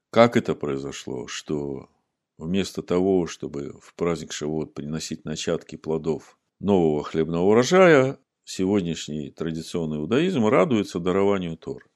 Как 0.10 0.38
это 0.38 0.56
произошло, 0.56 1.28
что 1.28 1.90
вместо 2.38 2.82
того, 2.82 3.28
чтобы 3.28 3.78
в 3.82 3.94
праздник 3.96 4.32
Шивот 4.32 4.74
приносить 4.74 5.26
начатки 5.26 5.76
плодов 5.76 6.38
нового 6.60 7.04
хлебного 7.04 7.44
урожая, 7.44 8.20
сегодняшний 8.46 9.32
традиционный 9.32 9.98
иудаизм 9.98 10.46
радуется 10.48 11.00
дарованию 11.00 11.58
Тор. 11.58 11.90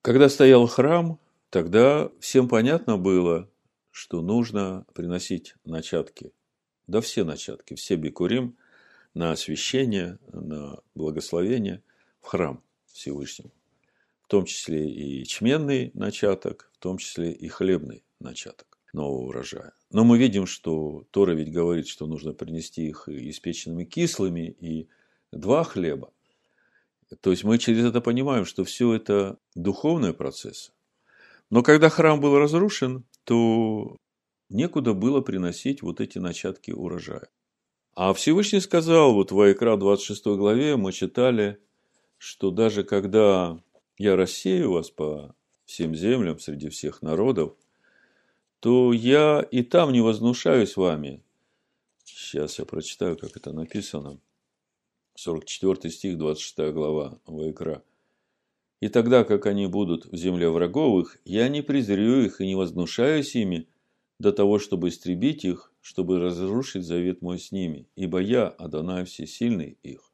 Когда 0.00 0.28
стоял 0.28 0.66
храм, 0.66 1.18
тогда 1.50 2.10
всем 2.20 2.48
понятно 2.48 2.96
было, 2.96 3.50
что 3.92 4.22
нужно 4.22 4.84
приносить 4.94 5.54
начатки, 5.64 6.32
да 6.88 7.00
все 7.00 7.24
начатки, 7.24 7.74
все 7.74 7.94
бикурим 7.94 8.56
на 9.14 9.30
освящение, 9.30 10.18
на 10.32 10.80
благословение 10.94 11.82
в 12.20 12.26
храм 12.26 12.62
Всевышнему. 12.86 13.52
В 14.24 14.28
том 14.28 14.46
числе 14.46 14.90
и 14.90 15.24
чменный 15.24 15.90
начаток, 15.94 16.70
в 16.72 16.78
том 16.78 16.96
числе 16.96 17.32
и 17.32 17.48
хлебный 17.48 18.02
начаток 18.18 18.78
нового 18.94 19.26
урожая. 19.26 19.74
Но 19.90 20.04
мы 20.04 20.18
видим, 20.18 20.46
что 20.46 21.06
Тора 21.10 21.32
ведь 21.32 21.52
говорит, 21.52 21.86
что 21.86 22.06
нужно 22.06 22.32
принести 22.32 22.88
их 22.88 23.08
испеченными 23.08 23.84
кислыми 23.84 24.56
и 24.58 24.88
два 25.32 25.64
хлеба. 25.64 26.12
То 27.20 27.30
есть 27.30 27.44
мы 27.44 27.58
через 27.58 27.84
это 27.84 28.00
понимаем, 28.00 28.46
что 28.46 28.64
все 28.64 28.94
это 28.94 29.38
духовный 29.54 30.14
процесс. 30.14 30.72
Но 31.50 31.62
когда 31.62 31.90
храм 31.90 32.18
был 32.20 32.38
разрушен, 32.38 33.04
то 33.24 33.96
некуда 34.48 34.94
было 34.94 35.20
приносить 35.20 35.82
вот 35.82 36.00
эти 36.00 36.18
начатки 36.18 36.70
урожая. 36.70 37.28
А 37.94 38.14
Всевышний 38.14 38.60
сказал, 38.60 39.12
вот 39.14 39.32
в 39.32 39.40
Айкра 39.40 39.76
26 39.76 40.26
главе 40.26 40.76
мы 40.76 40.92
читали, 40.92 41.60
что 42.18 42.50
даже 42.50 42.84
когда 42.84 43.62
я 43.98 44.16
рассею 44.16 44.72
вас 44.72 44.90
по 44.90 45.34
всем 45.66 45.94
землям 45.94 46.38
среди 46.38 46.68
всех 46.68 47.02
народов, 47.02 47.54
то 48.60 48.92
я 48.92 49.46
и 49.50 49.62
там 49.62 49.92
не 49.92 50.00
вознушаюсь 50.00 50.76
вами. 50.76 51.22
Сейчас 52.04 52.58
я 52.58 52.64
прочитаю, 52.64 53.18
как 53.18 53.36
это 53.36 53.52
написано. 53.52 54.20
44 55.14 55.92
стих, 55.92 56.16
26 56.16 56.72
глава 56.72 57.18
Вайкра. 57.26 57.82
«И 58.82 58.88
тогда, 58.88 59.22
как 59.22 59.46
они 59.46 59.68
будут 59.68 60.06
в 60.06 60.16
земле 60.16 60.50
враговых, 60.50 61.16
я 61.24 61.48
не 61.48 61.62
презрю 61.62 62.22
их 62.22 62.40
и 62.40 62.46
не 62.46 62.56
вознушаюсь 62.56 63.36
ими 63.36 63.68
до 64.18 64.32
того, 64.32 64.58
чтобы 64.58 64.88
истребить 64.88 65.44
их, 65.44 65.72
чтобы 65.80 66.18
разрушить 66.18 66.84
завет 66.84 67.22
мой 67.22 67.38
с 67.38 67.52
ними, 67.52 67.86
ибо 67.94 68.18
я, 68.18 68.48
Адонай 68.48 69.04
Всесильный, 69.04 69.78
их». 69.84 70.12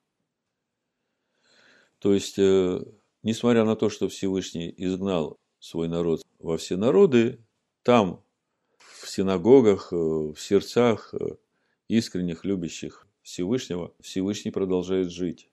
То 1.99 2.13
есть, 2.13 2.39
э, 2.39 2.85
несмотря 3.23 3.65
на 3.65 3.75
то, 3.75 3.89
что 3.89 4.07
Всевышний 4.11 4.75
изгнал 4.77 5.39
свой 5.61 5.89
народ 5.89 6.21
во 6.39 6.59
все 6.59 6.77
народы, 6.77 7.43
там, 7.85 8.23
в 8.77 9.09
синагогах, 9.09 9.95
э, 9.95 9.97
в 9.97 10.37
сердцах 10.37 11.15
э, 11.15 11.37
искренних, 11.89 12.45
любящих 12.45 13.07
Всевышнего, 13.23 13.95
Всевышний 14.03 14.51
продолжает 14.51 15.11
жить. 15.11 15.49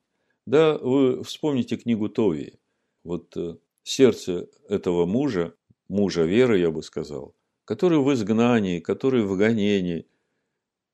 Да, 0.45 0.77
вы 0.77 1.23
вспомните 1.23 1.77
книгу 1.77 2.09
Тови. 2.09 2.59
Вот 3.05 3.37
э, 3.37 3.55
сердце 3.83 4.49
этого 4.67 5.05
мужа, 5.05 5.53
мужа 5.87 6.23
веры, 6.23 6.57
я 6.57 6.71
бы 6.71 6.81
сказал, 6.81 7.35
который 7.63 7.99
в 7.99 8.11
изгнании, 8.11 8.79
который 8.79 9.23
в 9.23 9.37
гонении, 9.37 10.07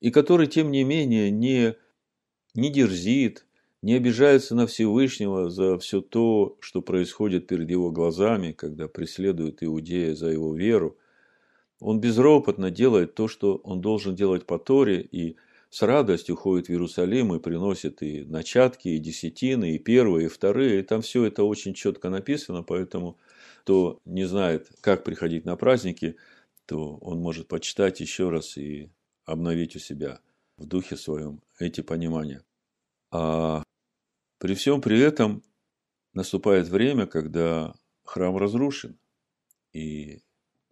и 0.02 0.12
который, 0.12 0.48
тем 0.48 0.72
не 0.72 0.84
менее, 0.84 1.32
не, 1.32 1.76
не 2.54 2.70
дерзит, 2.70 3.46
не 3.82 3.94
обижается 3.94 4.56
на 4.56 4.68
Всевышнего 4.68 5.50
за 5.50 5.80
все 5.80 6.02
то, 6.02 6.58
что 6.60 6.82
происходит 6.82 7.48
перед 7.48 7.70
его 7.72 7.92
глазами, 7.92 8.52
когда 8.52 8.90
преследует 8.90 9.64
Иудея 9.64 10.14
за 10.14 10.28
его 10.28 10.54
веру. 10.54 10.98
Он 11.80 12.02
безропотно 12.02 12.72
делает 12.72 13.16
то, 13.16 13.30
что 13.30 13.56
он 13.64 13.80
должен 13.80 14.16
делать 14.16 14.46
по 14.46 14.60
Торе, 14.60 15.02
и 15.02 15.38
с 15.72 15.82
радостью 15.84 16.36
ходит 16.36 16.68
в 16.68 16.72
Иерусалим 16.72 17.34
и 17.34 17.40
приносит 17.40 18.04
и 18.04 18.26
начатки, 18.26 18.90
и 18.90 19.00
десятины, 19.00 19.76
и 19.76 19.80
первые, 19.80 20.26
и 20.26 20.30
вторые. 20.30 20.82
И 20.82 20.84
там 20.84 21.02
все 21.02 21.24
это 21.24 21.46
очень 21.46 21.74
четко 21.74 22.10
написано, 22.10 22.62
поэтому 22.62 23.18
кто 23.62 24.02
не 24.04 24.26
знает, 24.26 24.70
как 24.82 25.06
приходить 25.06 25.46
на 25.46 25.56
праздники, 25.56 26.18
то 26.66 26.98
он 26.98 27.20
может 27.20 27.48
почитать 27.48 28.02
еще 28.02 28.30
раз 28.30 28.58
и 28.58 28.92
обновить 29.24 29.78
у 29.78 29.80
себя 29.80 30.20
в 30.58 30.66
духе 30.66 30.98
своем 30.98 31.42
эти 31.58 31.80
понимания. 31.80 32.44
А 33.10 33.64
при 34.40 34.56
всем 34.56 34.82
при 34.82 35.00
этом 35.00 35.42
наступает 36.14 36.68
время, 36.68 37.08
когда 37.08 37.74
храм 38.04 38.36
разрушен, 38.36 39.00
и 39.72 40.20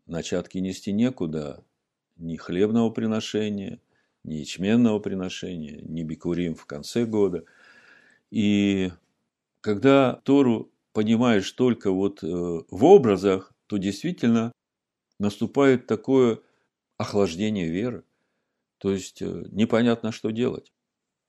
начатки 0.06 0.58
нести 0.58 0.92
некуда, 0.92 1.64
ни 2.18 2.36
хлебного 2.36 2.90
приношения, 2.90 3.80
ни 4.24 4.36
ячменного 4.36 5.00
приношения, 5.00 5.82
ни 5.82 6.04
бикурим 6.04 6.56
в 6.56 6.66
конце 6.66 7.06
года. 7.06 7.46
И 8.32 8.92
когда 9.62 10.22
Тору 10.24 10.72
понимаешь 10.94 11.52
только 11.52 11.92
вот 11.92 12.24
э, 12.24 12.28
в 12.28 12.86
образах, 12.86 13.54
то 13.68 13.78
действительно 13.78 14.52
наступает 15.20 15.88
такое 15.88 16.40
охлаждение 16.98 17.70
веры. 17.70 18.04
То 18.78 18.92
есть 18.92 19.22
э, 19.22 19.46
непонятно, 19.52 20.12
что 20.12 20.32
делать. 20.32 20.72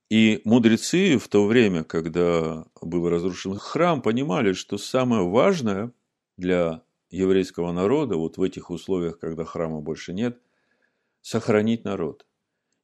И 0.09 0.40
мудрецы 0.44 1.18
в 1.18 1.28
то 1.28 1.47
время, 1.47 1.85
когда 1.85 2.66
был 2.80 3.09
разрушен 3.09 3.56
храм, 3.56 4.02
понимали, 4.02 4.52
что 4.54 4.76
самое 4.76 5.28
важное 5.28 5.92
для 6.37 6.82
еврейского 7.11 7.73
народа, 7.73 8.16
вот 8.16 8.37
в 8.37 8.42
этих 8.42 8.70
условиях, 8.70 9.18
когда 9.20 9.44
храма 9.44 9.80
больше 9.80 10.12
нет, 10.12 10.40
сохранить 11.20 11.85
народ. 11.85 12.26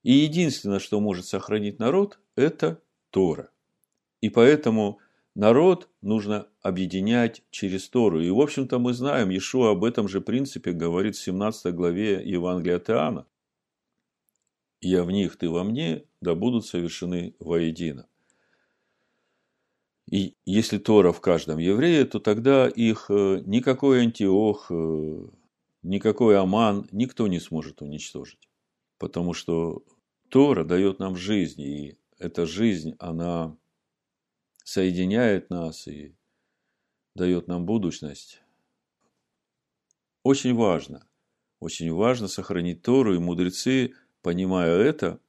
И 0.06 0.12
единственное, 0.12 0.78
что 0.78 1.00
может 1.00 1.26
сохранить 1.26 1.80
народ, 1.80 2.20
это 2.36 2.80
Тора. 3.10 3.50
И 4.20 4.30
поэтому 4.30 5.00
народ 5.34 5.88
нужно 6.00 6.46
объединять 6.62 7.42
через 7.50 7.88
Тору. 7.88 8.20
И, 8.22 8.30
в 8.30 8.40
общем-то, 8.40 8.78
мы 8.78 8.94
знаем, 8.94 9.30
Иешуа 9.30 9.72
об 9.72 9.82
этом 9.82 10.06
же 10.06 10.20
принципе 10.20 10.70
говорит 10.70 11.16
в 11.16 11.24
17 11.24 11.74
главе 11.74 12.22
Евангелия 12.24 12.76
от 12.76 13.26
я 14.80 15.02
в 15.02 15.10
них, 15.10 15.36
ты 15.36 15.50
во 15.50 15.64
мне, 15.64 16.04
да 16.20 16.36
будут 16.36 16.66
совершены 16.66 17.34
воедино. 17.40 18.06
И 20.08 20.36
если 20.44 20.78
Тора 20.78 21.10
в 21.10 21.20
каждом 21.20 21.58
еврее, 21.58 22.04
то 22.04 22.20
тогда 22.20 22.68
их 22.68 23.06
э, 23.08 23.42
никакой 23.44 24.02
Антиох, 24.02 24.70
э, 24.70 25.26
никакой 25.82 26.38
Аман, 26.38 26.86
никто 26.92 27.26
не 27.26 27.40
сможет 27.40 27.82
уничтожить. 27.82 28.48
Потому 28.98 29.34
что 29.34 29.82
Тора 30.28 30.64
дает 30.64 30.98
нам 30.98 31.16
жизнь, 31.16 31.60
и 31.60 31.98
эта 32.18 32.46
жизнь, 32.46 32.96
она 32.98 33.56
соединяет 34.64 35.50
нас 35.50 35.86
и 35.86 36.14
дает 37.14 37.46
нам 37.46 37.66
будущность. 37.66 38.42
Очень 40.22 40.54
важно, 40.54 41.06
очень 41.60 41.92
важно 41.92 42.28
сохранить 42.28 42.82
Тору, 42.82 43.14
и 43.14 43.18
мудрецы– 43.18 43.94
понимая 44.26 44.76
это, 44.78 45.20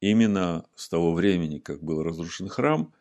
именно 0.00 0.66
с 0.74 0.88
того 0.88 1.12
времени, 1.14 1.60
как 1.60 1.84
был 1.84 2.02
разрушен 2.02 2.48
храм, 2.48 2.92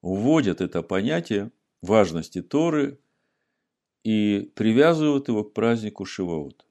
вводят 0.00 0.60
это 0.60 0.80
понятие 0.84 1.50
важности 1.82 2.40
Торы 2.40 3.00
и 4.04 4.52
привязывают 4.54 5.26
его 5.26 5.42
к 5.42 5.54
празднику 5.54 6.04
Шиваот. 6.04 6.64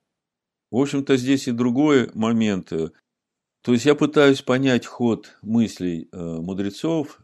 В 0.71 0.77
общем-то, 0.77 1.17
здесь 1.17 1.49
и 1.49 1.51
другой 1.51 2.09
момент. 2.13 2.71
То 3.65 3.73
есть 3.73 3.85
я 3.85 3.95
пытаюсь 3.95 4.43
понять 4.43 4.85
ход 4.85 5.39
мыслей 5.41 6.07
э, 6.11 6.17
мудрецов, 6.19 7.19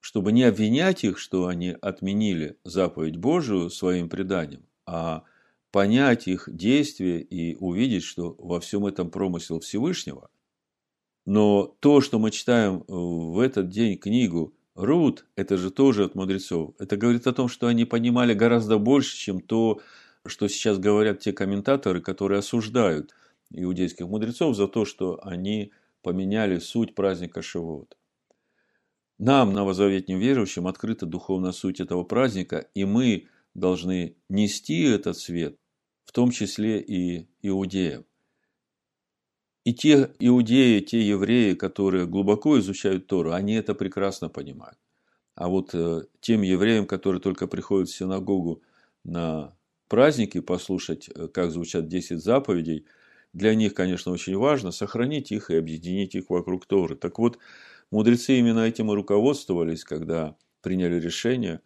чтобы 0.00 0.32
не 0.32 0.42
обвинять 0.42 1.04
их, 1.04 1.20
что 1.20 1.46
они 1.46 1.76
отменили 1.80 2.58
заповедь 2.64 3.16
Божию 3.16 3.70
своим 3.70 4.08
преданием, 4.08 4.66
а 4.86 5.22
понять 5.70 6.26
их 6.26 6.48
действия 6.52 7.20
и 7.20 7.54
увидеть, 7.54 8.02
что 8.02 8.34
во 8.40 8.58
всем 8.58 8.86
этом 8.86 9.08
промысел 9.12 9.60
Всевышнего. 9.60 10.30
Но 11.26 11.76
то, 11.78 12.00
что 12.00 12.18
мы 12.18 12.32
читаем 12.32 12.78
э, 12.78 12.82
в 12.88 13.38
этот 13.38 13.68
день 13.68 13.98
книгу 13.98 14.52
Рут, 14.74 15.26
это 15.36 15.56
же 15.56 15.70
тоже 15.70 16.06
от 16.06 16.16
мудрецов. 16.16 16.74
Это 16.80 16.96
говорит 16.96 17.28
о 17.28 17.32
том, 17.32 17.46
что 17.46 17.68
они 17.68 17.84
понимали 17.84 18.34
гораздо 18.34 18.78
больше, 18.78 19.16
чем 19.16 19.40
то, 19.40 19.80
что 20.26 20.48
сейчас 20.48 20.80
говорят 20.80 21.20
те 21.20 21.32
комментаторы, 21.32 22.00
которые 22.00 22.40
осуждают 22.40 23.14
иудейских 23.50 24.06
мудрецов 24.06 24.56
за 24.56 24.68
то, 24.68 24.84
что 24.84 25.18
они 25.22 25.72
поменяли 26.02 26.58
суть 26.58 26.94
праздника 26.94 27.42
Шивот. 27.42 27.96
Нам, 29.18 29.52
новозаветним 29.52 30.18
верующим, 30.18 30.66
открыта 30.68 31.04
духовная 31.04 31.52
суть 31.52 31.80
этого 31.80 32.04
праздника, 32.04 32.68
и 32.74 32.84
мы 32.84 33.26
должны 33.54 34.16
нести 34.28 34.82
этот 34.82 35.18
свет, 35.18 35.56
в 36.04 36.12
том 36.12 36.30
числе 36.30 36.80
и 36.80 37.28
иудеям. 37.42 38.04
И 39.64 39.74
те 39.74 40.10
иудеи, 40.18 40.80
те 40.80 41.06
евреи, 41.06 41.54
которые 41.54 42.06
глубоко 42.06 42.58
изучают 42.58 43.06
Тору, 43.06 43.32
они 43.32 43.54
это 43.54 43.74
прекрасно 43.74 44.28
понимают. 44.28 44.78
А 45.34 45.48
вот 45.48 45.74
э, 45.74 46.04
тем 46.20 46.42
евреям, 46.42 46.86
которые 46.86 47.20
только 47.20 47.46
приходят 47.46 47.88
в 47.88 47.94
синагогу 47.94 48.62
на 49.04 49.54
праздники 49.88 50.40
послушать, 50.40 51.10
э, 51.14 51.28
как 51.28 51.50
звучат 51.50 51.86
10 51.86 52.18
заповедей, 52.18 52.86
для 53.32 53.54
них, 53.54 53.74
конечно, 53.74 54.12
очень 54.12 54.36
важно 54.36 54.70
сохранить 54.70 55.32
их 55.32 55.50
и 55.50 55.56
объединить 55.56 56.14
их 56.14 56.30
вокруг 56.30 56.66
Торы. 56.66 56.96
Так 56.96 57.18
вот, 57.18 57.38
мудрецы 57.90 58.38
именно 58.38 58.60
этим 58.60 58.90
и 58.90 58.94
руководствовались, 58.94 59.84
когда 59.84 60.36
приняли 60.62 60.98
решение 60.98 61.60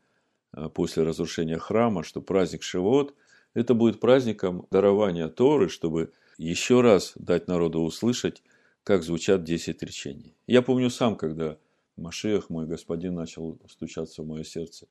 Э, 0.54 0.68
после 0.68 1.02
разрушения 1.02 1.58
храма, 1.58 2.02
что 2.02 2.20
праздник 2.20 2.62
Шивот– 2.62 3.14
это 3.54 3.74
будет 3.74 4.00
праздником 4.00 4.66
дарования 4.70 5.28
Торы, 5.28 5.68
чтобы 5.68 6.12
еще 6.38 6.80
раз 6.80 7.12
дать 7.16 7.48
народу 7.48 7.80
услышать, 7.80 8.42
как 8.84 9.02
звучат 9.02 9.44
10 9.44 9.82
речений. 9.82 10.34
Я 10.46 10.62
помню 10.62 10.90
сам, 10.90 11.16
когда 11.16 11.58
Машех, 11.96 12.50
мой 12.50 12.66
господин, 12.66 13.14
начал 13.14 13.60
стучаться 13.68 14.22
в 14.22 14.26
мое 14.26 14.44
сердце. 14.44 14.88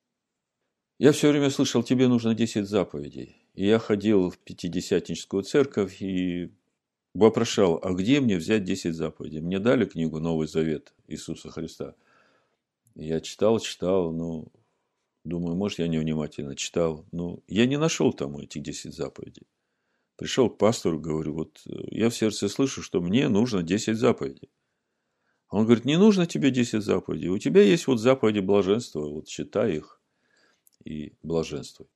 Я 0.97 1.12
все 1.12 1.29
время 1.29 1.49
слышал, 1.49 1.84
тебе 1.84 2.07
нужно 2.07 2.36
10 2.36 2.67
заповедей. 2.67 3.38
И 3.55 3.65
я 3.65 3.79
ходил 3.79 4.29
в 4.29 4.38
Пятидесятническую 4.38 5.43
церковь 5.43 6.01
и 6.01 6.53
вопрошал, 7.13 7.80
а 7.84 7.91
где 7.93 8.19
мне 8.19 8.38
взять 8.38 8.63
10 8.63 8.93
заповедей? 8.93 9.41
Мне 9.41 9.60
дали 9.60 9.86
книгу 9.86 10.19
«Новый 10.19 10.47
завет» 10.47 10.93
Иисуса 11.08 11.50
Христа. 11.50 11.95
Я 12.95 13.21
читал, 13.21 13.60
читал, 13.60 14.12
но 14.12 14.47
Думаю, 15.24 15.56
может, 15.56 15.80
я 15.80 15.88
невнимательно 15.88 16.56
читал. 16.56 17.06
Ну, 17.12 17.43
я 17.47 17.67
не 17.67 17.78
нашел 17.78 18.12
там 18.12 18.38
этих 18.38 18.63
10 18.63 18.93
заповедей. 18.93 19.47
Пришел 20.15 20.50
к 20.50 20.58
пастору, 20.58 21.00
говорю, 21.00 21.34
вот 21.34 21.62
э, 21.67 21.71
я 21.91 22.10
в 22.10 22.15
сердце 22.15 22.50
слышу, 22.50 22.82
что 22.82 23.02
мне 23.02 23.28
нужно 23.28 23.62
10 23.62 23.97
заповедей. 23.97 24.50
Он 25.50 25.65
говорит, 25.65 25.86
не 25.86 25.97
нужно 25.97 26.26
тебе 26.26 26.50
10 26.50 26.82
заповедей. 26.82 27.30
У 27.30 27.38
тебя 27.38 27.62
есть 27.62 27.86
вот 27.88 27.97
заповеди 27.97 28.39
блаженства, 28.39 29.02
вот 29.02 29.28
читай 29.28 29.78
их 29.78 30.02
и 30.84 31.13
блаженствуй. 31.21 31.88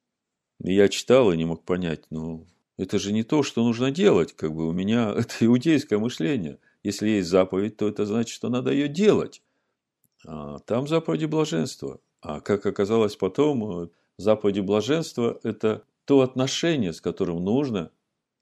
И 0.63 0.73
я 0.73 0.87
читал 0.87 1.31
и 1.31 1.37
не 1.37 1.45
мог 1.45 1.63
понять, 1.63 2.03
ну, 2.11 2.45
это 2.77 2.99
же 2.99 3.13
не 3.13 3.23
то, 3.23 3.43
что 3.43 3.63
нужно 3.63 3.91
делать. 3.91 4.33
Как 4.33 4.53
бы 4.53 4.67
у 4.67 4.71
меня 4.71 5.13
это 5.17 5.45
иудейское 5.45 5.99
мышление. 5.99 6.59
Если 6.83 7.09
есть 7.09 7.29
заповедь, 7.29 7.77
то 7.77 7.87
это 7.87 8.05
значит, 8.05 8.33
что 8.33 8.49
надо 8.49 8.71
ее 8.71 8.87
делать. 8.87 9.41
А 10.25 10.59
там 10.59 10.87
заповеди 10.87 11.25
блаженства. 11.25 11.99
А 12.21 12.41
как 12.41 12.65
оказалось 12.65 13.15
потом, 13.15 13.83
э, 13.83 13.89
заповеди 14.17 14.59
блаженства– 14.59 15.39
это 15.43 15.83
то 16.05 16.21
отношение, 16.21 16.93
с 16.93 17.01
которым 17.01 17.43
нужно 17.43 17.91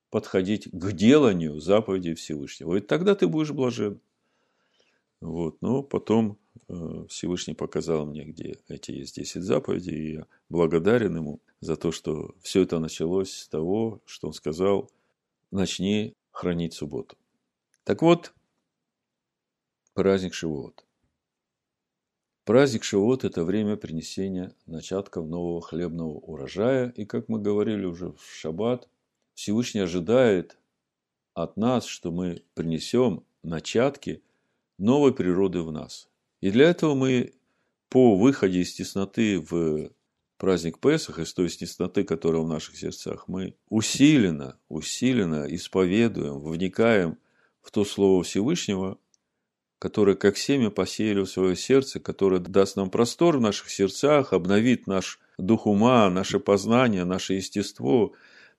подходить 0.09 0.69
к 0.71 0.91
деланию 0.91 1.59
заповедей 1.59 2.13
Всевышнего. 2.13 2.75
И 2.75 2.81
тогда 2.81 3.15
ты 3.15 3.27
будешь 3.27 3.51
блажен. 3.51 3.99
Вот. 5.23 5.61
Но 5.61 5.81
потом 5.83 6.37
э, 6.67 7.05
Всевышний 7.07 7.53
показал 7.53 8.05
мне, 8.05 8.25
где 8.25 8.59
эти 8.67 8.91
есть 8.91 9.15
10 9.15 9.41
заповедей, 9.41 9.95
и 9.95 10.13
я 10.15 10.27
благодарен 10.49 11.15
ему 11.15 11.39
за 11.61 11.77
то, 11.77 11.93
что 11.93 12.35
все 12.41 12.63
это 12.63 12.79
началось 12.79 13.31
с 13.31 13.47
того, 13.47 14.01
что 14.05 14.27
он 14.27 14.33
сказал, 14.33 14.91
начни 15.49 16.13
хранить 16.31 16.73
субботу. 16.73 17.15
Так 17.85 18.01
вот, 18.01 18.33
праздник 19.93 20.33
Шивот. 20.33 20.85
Праздник 22.43 22.83
Шивот– 22.83 23.23
это 23.23 23.45
время 23.45 23.77
принесения 23.77 24.53
начатков 24.65 25.25
нового 25.25 25.61
хлебного 25.61 26.19
урожая. 26.19 26.89
И, 26.97 27.05
как 27.05 27.29
мы 27.29 27.39
говорили 27.39 27.85
уже 27.85 28.11
в 28.11 28.21
Шаббат, 28.21 28.89
Всевышний 29.35 29.79
ожидает 29.79 30.57
от 31.33 31.55
нас, 31.55 31.85
что 31.85 32.11
мы 32.11 32.43
принесем 32.55 33.23
начатки 33.41 34.21
новой 34.83 35.13
природы 35.13 35.61
в 35.61 35.71
нас. 35.71 36.09
И 36.41 36.51
для 36.51 36.69
этого 36.69 36.93
мы 36.93 37.33
по 37.89 38.17
выходе 38.17 38.59
из 38.59 38.73
тесноты 38.73 39.39
в 39.39 39.91
праздник 40.37 40.79
Песах, 40.79 41.19
из 41.19 41.33
той 41.33 41.47
тесноты, 41.47 42.03
которая 42.03 42.41
в 42.41 42.47
наших 42.47 42.75
сердцах, 42.75 43.27
мы 43.27 43.55
усиленно, 43.69 44.59
усиленно 44.67 45.45
исповедуем, 45.47 46.39
вникаем 46.39 47.17
в 47.61 47.71
то 47.71 47.85
Слово 47.85 48.23
Всевышнего, 48.23 48.97
которое 49.79 50.17
как 50.17 50.37
семя 50.37 50.69
посеяли 50.69 51.21
в 51.21 51.29
свое 51.29 51.55
сердце, 51.55 52.01
которое 52.01 52.39
даст 52.41 52.75
нам 52.75 52.89
простор 52.89 53.37
в 53.37 53.41
наших 53.41 53.69
сердцах, 53.69 54.33
обновит 54.33 54.85
наш 54.85 55.19
дух 55.37 55.65
ума, 55.65 56.09
наше 56.09 56.39
познание, 56.39 57.05
наше 57.05 57.35
естество. 57.35 58.13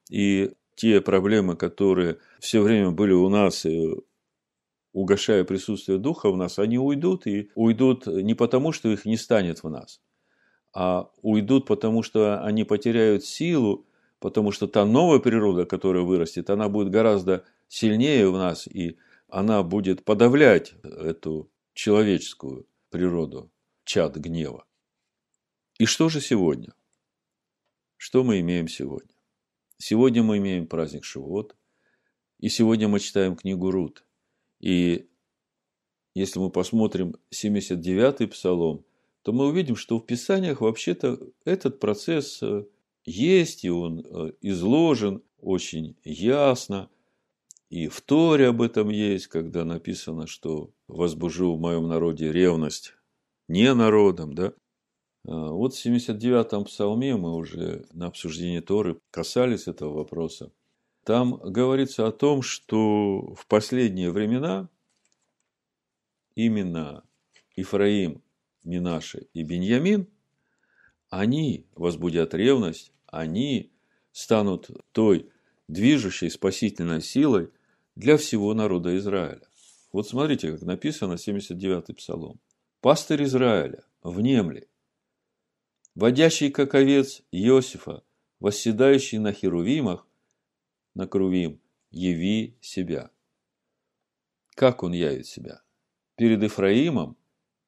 И 0.08 0.52
те 0.74 1.02
проблемы, 1.02 1.56
которые 1.56 2.16
все 2.40 2.62
время 2.62 2.92
были 2.92 3.12
у 3.12 3.28
нас, 3.28 3.66
угошая 4.94 5.44
присутствие 5.44 5.98
Духа 5.98 6.30
в 6.30 6.36
нас, 6.36 6.58
они 6.58 6.78
уйдут, 6.78 7.26
и 7.26 7.50
уйдут 7.54 8.06
не 8.06 8.34
потому, 8.34 8.72
что 8.72 8.88
их 8.88 9.04
не 9.04 9.16
станет 9.18 9.62
в 9.62 9.68
нас, 9.68 10.00
а 10.72 11.10
уйдут 11.20 11.66
потому, 11.66 12.02
что 12.02 12.42
они 12.42 12.64
потеряют 12.64 13.24
силу, 13.24 13.86
потому 14.20 14.52
что 14.52 14.66
та 14.68 14.86
новая 14.86 15.18
природа, 15.18 15.66
которая 15.66 16.04
вырастет, 16.04 16.48
она 16.48 16.68
будет 16.68 16.90
гораздо 16.90 17.44
сильнее 17.68 18.30
в 18.30 18.38
нас, 18.38 18.68
и 18.68 18.96
она 19.28 19.64
будет 19.64 20.04
подавлять 20.04 20.74
эту 20.84 21.50
человеческую 21.74 22.66
природу, 22.90 23.50
чад 23.84 24.16
гнева. 24.16 24.64
И 25.78 25.86
что 25.86 26.08
же 26.08 26.20
сегодня? 26.20 26.72
Что 27.96 28.22
мы 28.22 28.38
имеем 28.40 28.68
сегодня? 28.68 29.12
Сегодня 29.76 30.22
мы 30.22 30.38
имеем 30.38 30.68
праздник 30.68 31.04
Шивот, 31.04 31.56
и 32.38 32.48
сегодня 32.48 32.86
мы 32.86 33.00
читаем 33.00 33.34
книгу 33.34 33.72
Рут. 33.72 34.04
И 34.64 35.10
если 36.14 36.38
мы 36.38 36.48
посмотрим 36.48 37.16
79-й 37.30 38.26
псалом, 38.28 38.86
то 39.20 39.34
мы 39.34 39.48
увидим, 39.48 39.76
что 39.76 39.98
в 39.98 40.06
Писаниях 40.06 40.62
вообще-то 40.62 41.20
этот 41.44 41.80
процесс 41.80 42.42
э, 42.42 42.64
есть, 43.04 43.64
и 43.64 43.70
он 43.70 44.00
э, 44.00 44.32
изложен 44.40 45.22
очень 45.38 45.96
ясно. 46.02 46.88
И 47.68 47.88
в 47.88 48.00
Торе 48.00 48.48
об 48.48 48.62
этом 48.62 48.88
есть, 48.88 49.26
когда 49.26 49.66
написано, 49.66 50.26
что 50.26 50.70
возбужу 50.88 51.54
в 51.54 51.60
моем 51.60 51.86
народе 51.86 52.32
ревность 52.32 52.94
не 53.48 53.74
народом, 53.74 54.32
да, 54.32 54.54
а, 55.26 55.50
вот 55.50 55.74
в 55.74 55.86
79-м 55.86 56.64
псалме 56.64 57.16
мы 57.16 57.34
уже 57.34 57.84
на 57.92 58.06
обсуждении 58.06 58.60
Торы 58.60 58.98
касались 59.10 59.66
этого 59.66 59.92
вопроса. 59.92 60.52
Там 61.04 61.36
говорится 61.36 62.06
о 62.06 62.12
том, 62.12 62.40
что 62.40 63.34
в 63.34 63.46
последние 63.46 64.10
времена 64.10 64.70
именно 66.34 67.04
Ифраим, 67.56 68.22
Минаши 68.64 69.28
и 69.34 69.42
Беньямин, 69.42 70.08
они 71.10 71.66
возбудят 71.74 72.32
ревность, 72.32 72.92
они 73.06 73.70
станут 74.12 74.70
той 74.92 75.30
движущей 75.68 76.30
спасительной 76.30 77.02
силой 77.02 77.50
для 77.94 78.16
всего 78.16 78.54
народа 78.54 78.96
Израиля. 78.96 79.46
Вот 79.92 80.08
смотрите, 80.08 80.52
как 80.52 80.62
написано 80.62 81.14
79-й 81.14 81.94
псалом. 81.94 82.40
«Пастырь 82.80 83.24
Израиля, 83.24 83.84
внемли, 84.02 84.68
водящий 85.94 86.50
как 86.50 86.74
овец 86.74 87.22
Иосифа, 87.30 88.02
восседающий 88.40 89.18
на 89.18 89.32
херувимах, 89.32 90.06
на 90.94 91.06
крувим, 91.06 91.60
яви 91.90 92.56
себя. 92.60 93.10
Как 94.56 94.82
он 94.82 94.92
явит 94.92 95.26
себя? 95.26 95.62
Перед 96.16 96.42
Ифраимом 96.42 97.16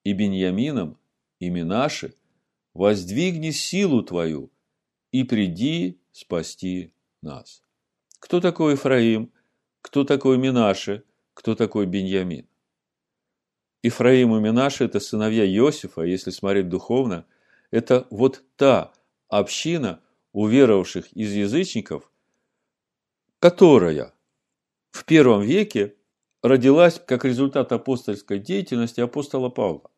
и 0.05 0.13
Беньямином 0.13 0.99
и 1.41 1.51
Минаши 1.51 2.15
воздвигни 2.75 3.53
силу 3.53 4.03
твою 4.03 4.51
и 5.11 5.25
приди 5.25 5.99
спасти 6.13 6.93
нас. 7.23 7.63
Кто 8.21 8.41
такой 8.41 8.75
Ифраим? 8.75 9.33
Кто 9.81 10.05
такой 10.05 10.39
Минаши? 10.39 11.03
Кто 11.35 11.55
такой 11.55 11.87
Беньямин? 11.87 12.47
Ифраим 13.83 14.37
и 14.37 14.41
Минаши– 14.41 14.85
это 14.87 15.01
сыновья 15.01 15.47
Иосифа, 15.47 16.03
если 16.03 16.31
смотреть 16.31 16.69
духовно– 16.69 17.27
это 17.71 18.07
вот 18.11 18.45
та 18.57 18.93
община 19.29 20.01
уверовавших 20.33 21.13
из 21.13 21.33
язычников, 21.33 22.11
которая 23.47 24.13
в 24.91 25.05
первом 25.05 25.43
веке 25.43 25.95
родилась 26.43 26.99
как 26.99 27.25
результат 27.25 27.71
апостольской 27.71 28.41
деятельности 28.41 29.01
апостола 29.01 29.51
Павла. 29.51 29.89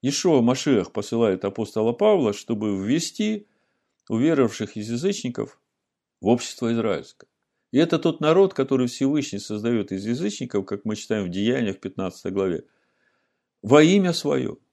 Ишуа 0.00 0.40
Машиах 0.40 0.92
посылает 0.92 1.44
апостола 1.44 1.92
Павла, 1.92 2.32
чтобы 2.32 2.76
ввести 2.76 3.48
уверовавших 4.08 4.76
из 4.76 4.88
язычников 4.92 5.60
в 6.20 6.28
общество 6.28 6.72
израильское. 6.72 7.26
И 7.72 7.78
это 7.78 7.98
тот 7.98 8.20
народ, 8.20 8.54
который 8.54 8.86
Всевышний 8.86 9.40
создает 9.40 9.90
из 9.90 10.06
язычников, 10.06 10.66
как 10.66 10.84
мы 10.84 10.94
читаем 10.94 11.24
в 11.24 11.30
Деяниях 11.30 11.78
в 11.78 11.80
15 11.80 12.32
главе, 12.32 12.64
во 13.60 13.82
имя 13.82 14.12
свое– 14.12 14.56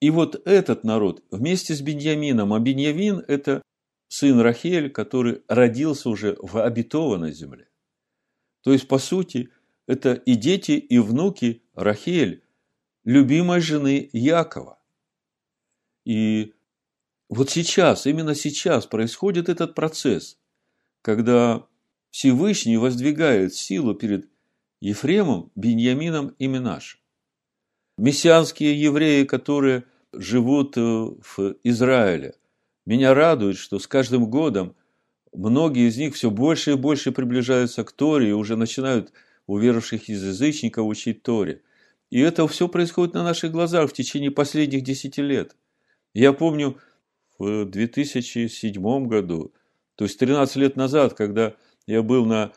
и 0.00 0.08
вот 0.08 0.40
этот 0.46 0.82
народ 0.82 1.22
вместе 1.30 1.74
с 1.74 1.82
Беньямином, 1.82 2.54
а 2.54 2.58
Беньямин– 2.58 3.22
это 3.28 3.60
сын 4.10 4.40
Рахель, 4.40 4.90
который 4.90 5.42
родился 5.48 6.10
уже 6.10 6.36
в 6.42 6.62
обетованной 6.62 7.32
земле. 7.32 7.68
То 8.62 8.72
есть, 8.72 8.88
по 8.88 8.98
сути, 8.98 9.48
это 9.86 10.12
и 10.12 10.34
дети, 10.34 10.72
и 10.72 10.98
внуки 10.98 11.62
Рахель, 11.74 12.42
любимой 13.04 13.60
жены 13.60 14.10
Якова. 14.12 14.78
И 16.04 16.52
вот 17.28 17.48
сейчас, 17.48 18.06
именно 18.06 18.34
сейчас 18.34 18.86
происходит 18.86 19.48
этот 19.48 19.74
процесс, 19.74 20.38
когда 21.02 21.66
Всевышний 22.10 22.76
воздвигает 22.76 23.54
силу 23.54 23.94
перед 23.94 24.28
Ефремом, 24.80 25.52
Беньямином 25.54 26.34
и 26.38 26.46
Минашем 26.48 27.00
мессианские 28.00 28.80
евреи, 28.80 29.24
которые 29.24 29.84
живут 30.12 30.76
э, 30.76 30.80
в 30.80 31.56
Израиле. 31.62 32.34
Меня 32.86 33.14
радует, 33.14 33.56
что 33.56 33.78
с 33.78 33.86
каждым 33.86 34.28
годом 34.28 34.74
многие 35.32 35.88
из 35.88 35.96
них 35.96 36.14
все 36.14 36.30
больше 36.30 36.72
и 36.72 36.76
больше 36.76 37.12
приближаются 37.12 37.84
к 37.84 37.92
Торе 37.92 38.30
и 38.30 38.32
уже 38.32 38.56
начинают 38.56 39.12
уверовавших 39.46 40.08
из 40.08 40.24
язычников 40.24 40.86
учить 40.86 41.22
Торе. 41.22 41.62
И 42.10 42.20
это 42.20 42.46
все 42.48 42.68
происходит 42.68 43.14
на 43.14 43.22
наших 43.22 43.52
глазах 43.52 43.90
в 43.90 43.92
течение 43.92 44.30
последних 44.30 44.82
десяти 44.82 45.22
лет. 45.22 45.56
Я 46.14 46.32
помню 46.32 46.78
в 47.38 47.64
2007 47.66 49.06
году, 49.06 49.52
то 49.94 50.04
есть 50.04 50.18
13 50.18 50.56
лет 50.56 50.76
назад, 50.76 51.14
когда 51.14 51.54
я 51.86 52.02
был 52.02 52.26
на 52.26 52.52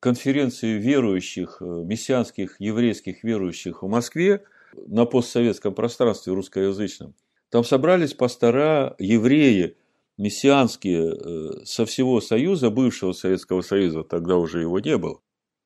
конференции 0.00 0.78
верующих, 0.78 1.58
э, 1.60 1.64
мессианских 1.64 2.60
еврейских 2.60 3.24
верующих 3.24 3.82
в 3.82 3.88
Москве– 3.88 4.44
на 4.86 5.04
постсоветском 5.04 5.74
пространстве 5.74 6.32
русскоязычном. 6.34 7.14
Там 7.50 7.64
собрались 7.64 8.14
пастора, 8.14 8.94
евреи, 8.98 9.76
мессианские 10.18 11.14
э, 11.14 11.64
со 11.64 11.86
всего 11.86 12.20
Союза, 12.20 12.70
бывшего 12.70 13.12
Советского 13.12 13.62
Союза, 13.62 14.02
тогда 14.02 14.36
уже 14.36 14.60
его 14.60 14.78
не 14.80 14.98
было. 14.98 15.20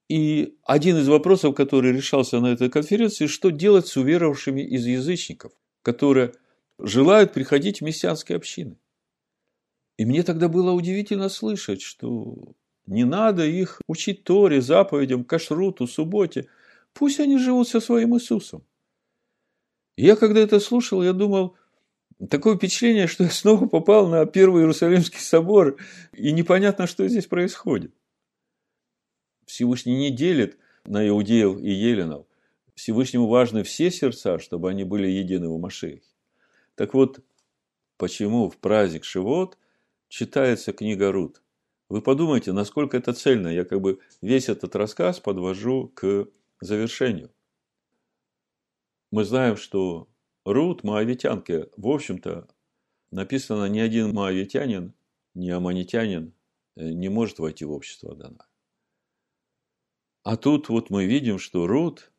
И 0.08 0.58
один 0.64 0.98
из 0.98 1.08
вопросов, 1.08 1.54
который 1.54 1.92
решался 1.92 2.38
на 2.40 2.48
этой 2.48 2.68
конференции, 2.68 3.26
что 3.26 3.50
делать 3.50 3.86
с 3.86 3.96
уверовавшими 3.96 4.60
из 4.60 4.84
язычников, 4.84 5.52
которые 5.82 6.34
желают 6.78 7.32
приходить 7.32 7.80
в 7.80 7.84
мессианские 7.84 8.36
общины. 8.36 8.76
И 9.96 10.04
мне 10.04 10.22
тогда 10.22 10.48
было 10.48 10.72
удивительно 10.72 11.28
слышать, 11.28 11.80
что 11.80 12.54
не 12.86 13.04
надо 13.04 13.46
их 13.46 13.80
учить 13.86 14.24
Торе, 14.24 14.60
заповедям, 14.60 15.24
кашруту, 15.24 15.86
субботе. 15.86 16.48
Пусть 16.92 17.20
они 17.20 17.38
живут 17.38 17.68
со 17.68 17.80
своим 17.80 18.14
Иисусом. 18.16 18.64
Я 19.96 20.16
когда 20.16 20.40
это 20.40 20.60
слушал, 20.60 21.02
я 21.02 21.12
думал, 21.12 21.56
такое 22.28 22.56
впечатление, 22.56 23.06
что 23.06 23.24
я 23.24 23.30
снова 23.30 23.66
попал 23.66 24.08
на 24.08 24.24
Первый 24.26 24.62
Иерусалимский 24.62 25.20
собор, 25.20 25.76
и 26.12 26.32
непонятно, 26.32 26.86
что 26.86 27.06
здесь 27.08 27.26
происходит. 27.26 27.92
Всевышний 29.46 29.96
не 29.96 30.10
делит 30.10 30.56
на 30.84 31.06
иудеев 31.06 31.58
и 31.58 31.70
еленов. 31.70 32.26
Всевышнему 32.74 33.26
важны 33.26 33.62
все 33.64 33.90
сердца, 33.90 34.38
чтобы 34.38 34.70
они 34.70 34.84
были 34.84 35.06
едины 35.06 35.48
в 35.48 35.58
Машехе. 35.58 36.02
Так 36.74 36.94
вот, 36.94 37.20
почему 37.98 38.48
в 38.48 38.56
праздник 38.56 39.04
Шивот 39.04 39.58
читается 40.08 40.72
книга 40.72 41.12
Рут? 41.12 41.42
Вы 41.88 42.00
подумайте, 42.00 42.52
насколько 42.52 42.96
это 42.96 43.12
цельно. 43.12 43.48
Я 43.48 43.64
как 43.64 43.80
бы 43.82 44.00
весь 44.22 44.48
этот 44.48 44.74
рассказ 44.74 45.20
подвожу 45.20 45.88
к 45.88 46.26
завершению. 46.60 47.30
мы 49.10 49.24
знаем, 49.24 49.56
что 49.56 50.08
Рут, 50.44 50.82
моавитянки, 50.82 51.68
в 51.76 51.88
общем-то, 51.88 52.48
написано, 53.10 53.66
ни 53.66 53.78
один 53.78 54.12
моавитянин, 54.12 54.94
ни 55.34 55.50
аманитянин 55.50 56.34
э, 56.76 56.90
не 56.90 57.08
может 57.08 57.38
войти 57.38 57.64
в 57.64 57.72
общество 57.72 58.12
Адана. 58.12 58.46
А 60.24 60.36
тут 60.36 60.68
вот 60.68 60.90
мы 60.90 61.06
видим, 61.06 61.38
что 61.38 61.66
Рут 61.66 62.12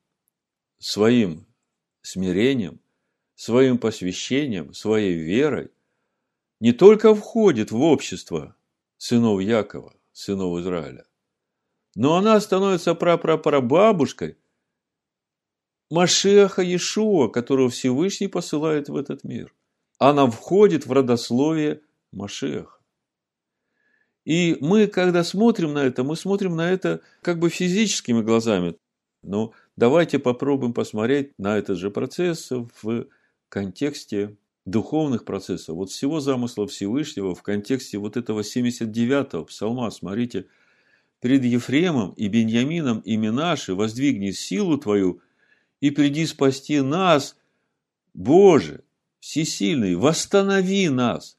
своим 0.79 1.45
смирением, 2.01 2.79
своим 3.35 3.77
посвящением, 3.77 4.73
своей 4.73 5.15
верой 5.15 5.71
не 6.59 6.71
только 6.71 7.13
входит 7.15 7.71
в 7.71 7.81
общество 7.81 8.55
сынов 8.97 9.41
Якова, 9.41 9.93
сынов 10.11 10.59
Израиля, 10.59 11.05
но 11.95 12.15
она 12.15 12.39
становится 12.39 12.95
прапрапрабабушкой 12.95 14.37
Машеха 15.93 16.63
Иешуа, 16.63 17.27
которого 17.27 17.69
Всевышний 17.69 18.27
посылает 18.27 18.89
в 18.89 18.95
этот 18.95 19.23
мир. 19.23 19.53
Она 19.99 20.25
входит 20.25 20.87
в 20.87 20.91
родословие 20.91 21.81
Машеха. 22.11 22.79
И 24.25 24.57
мы, 24.59 24.87
когда 24.87 25.23
смотрим 25.23 25.73
на 25.73 25.83
это, 25.83 26.03
мы 26.03 26.15
смотрим 26.15 26.55
на 26.55 26.71
это 26.71 27.01
как 27.21 27.37
бы 27.37 27.51
физическими 27.51 28.23
глазами. 28.23 28.75
Но 29.21 29.53
давайте 29.75 30.17
попробуем 30.17 30.73
посмотреть 30.73 31.31
на 31.37 31.59
этот 31.59 31.77
же 31.77 31.91
процесс 31.91 32.49
в 32.49 33.05
контексте 33.49 34.35
духовных 34.65 35.25
процессов. 35.25 35.75
Вот 35.75 35.91
всего 35.91 36.21
замысла 36.21 36.65
Всевышнего 36.65 37.35
в 37.35 37.43
контексте 37.43 37.99
вот 37.99 38.17
этого 38.17 38.39
79-го 38.39 39.45
псалма. 39.45 39.91
Смотрите, 39.91 40.47
перед 41.21 41.43
Ефремом 41.43 42.13
и 42.13 42.29
Беньямином 42.29 43.01
и 43.01 43.15
Минаши 43.15 43.75
воздвигни 43.75 44.31
силу 44.31 44.79
Твою– 44.79 45.21
и 45.83 45.91
приди 45.91 46.25
спасти 46.25 46.79
нас, 46.79 47.35
Боже, 48.13 48.85
всесильный, 49.19 49.95
восстанови 49.95 50.87
нас, 50.87 51.37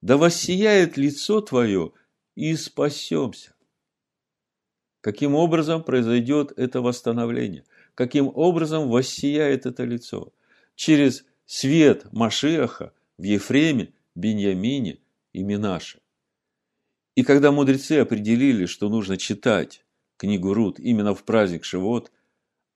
да 0.00 0.16
воссияет 0.16 0.96
лицо 0.96 1.40
Твое, 1.40 1.90
и 2.36 2.54
спасемся. 2.54 3.52
Каким 5.00 5.34
образом 5.34 5.82
произойдет 5.82 6.52
это 6.56 6.80
восстановление? 6.80 7.64
Каким 7.96 8.30
образом 8.32 8.88
воссияет 8.88 9.66
это 9.66 9.82
лицо? 9.82 10.32
Через 10.76 11.24
свет 11.44 12.06
Машиаха 12.12 12.92
в 13.18 13.24
Ефреме, 13.24 13.92
Беньямине 14.14 15.00
и 15.32 15.42
Минаше. 15.42 15.98
И 17.16 17.24
когда 17.24 17.50
мудрецы 17.50 17.94
определили, 17.98 18.66
что 18.66 18.88
нужно 18.88 19.16
читать 19.16 19.84
книгу 20.16 20.54
Рут 20.54 20.78
именно 20.78 21.12
в 21.12 21.24
праздник 21.24 21.64
Шивот– 21.64 22.12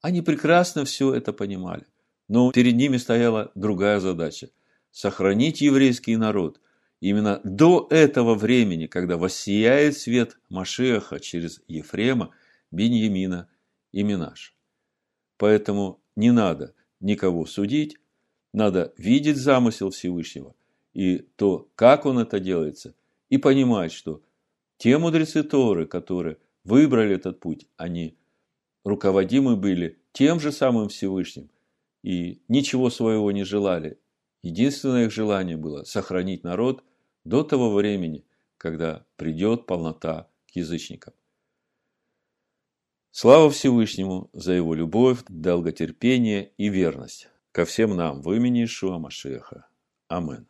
они 0.04 0.20
прекрасно 0.20 0.84
все 0.84 1.14
это 1.14 1.32
понимали. 1.32 1.86
Но 2.28 2.52
перед 2.52 2.74
ними 2.74 2.98
стояла 2.98 3.50
другая 3.54 4.00
задача– 4.00 4.50
сохранить 4.90 5.62
еврейский 5.62 6.18
народ 6.18 6.60
именно 7.00 7.40
до 7.42 7.86
этого 7.88 8.34
времени, 8.34 8.86
когда 8.86 9.16
воссияет 9.16 9.96
свет 9.96 10.38
Машеха 10.50 11.20
через 11.20 11.62
Ефрема, 11.68 12.34
Беньямина 12.70 13.48
и 13.92 14.02
Минаш. 14.02 14.54
Поэтому 15.38 16.02
не 16.16 16.32
надо 16.32 16.74
никого 17.00 17.46
судить, 17.46 17.96
надо 18.52 18.92
видеть 18.98 19.38
замысел 19.38 19.88
Всевышнего 19.88 20.54
и 20.92 21.16
то, 21.36 21.70
как 21.76 22.04
он 22.04 22.18
это 22.18 22.40
делается, 22.40 22.94
и 23.30 23.38
понимать, 23.38 23.92
что 23.92 24.20
те 24.76 24.98
мудрецы 24.98 25.42
Торы, 25.44 25.86
которые 25.86 26.36
выбрали 26.62 27.14
этот 27.14 27.40
путь, 27.40 27.66
они 27.78 28.18
руководимы 28.84 29.56
были 29.56 29.98
тем 30.12 30.38
же 30.40 30.52
самым 30.52 30.88
Всевышним 30.88 31.50
и 32.02 32.42
ничего 32.48 32.90
своего 32.90 33.32
не 33.32 33.44
желали. 33.44 33.98
Единственное 34.42 35.06
их 35.06 35.12
желание 35.12 35.56
было 35.56 35.84
сохранить 35.84 36.44
народ 36.44 36.84
до 37.24 37.42
того 37.42 37.72
времени, 37.72 38.24
когда 38.58 39.06
придет 39.16 39.66
полнота 39.66 40.28
к 40.46 40.56
язычникам. 40.56 41.14
Слава 43.10 43.50
Всевышнему 43.50 44.28
за 44.32 44.52
его 44.52 44.74
любовь, 44.74 45.20
долготерпение 45.28 46.52
и 46.58 46.68
верность 46.68 47.28
ко 47.52 47.64
всем 47.64 47.96
нам 47.96 48.20
в 48.20 48.32
имени 48.32 48.64
Ишуа 48.64 48.98
Машеха. 48.98 49.68
Амин. 50.08 50.48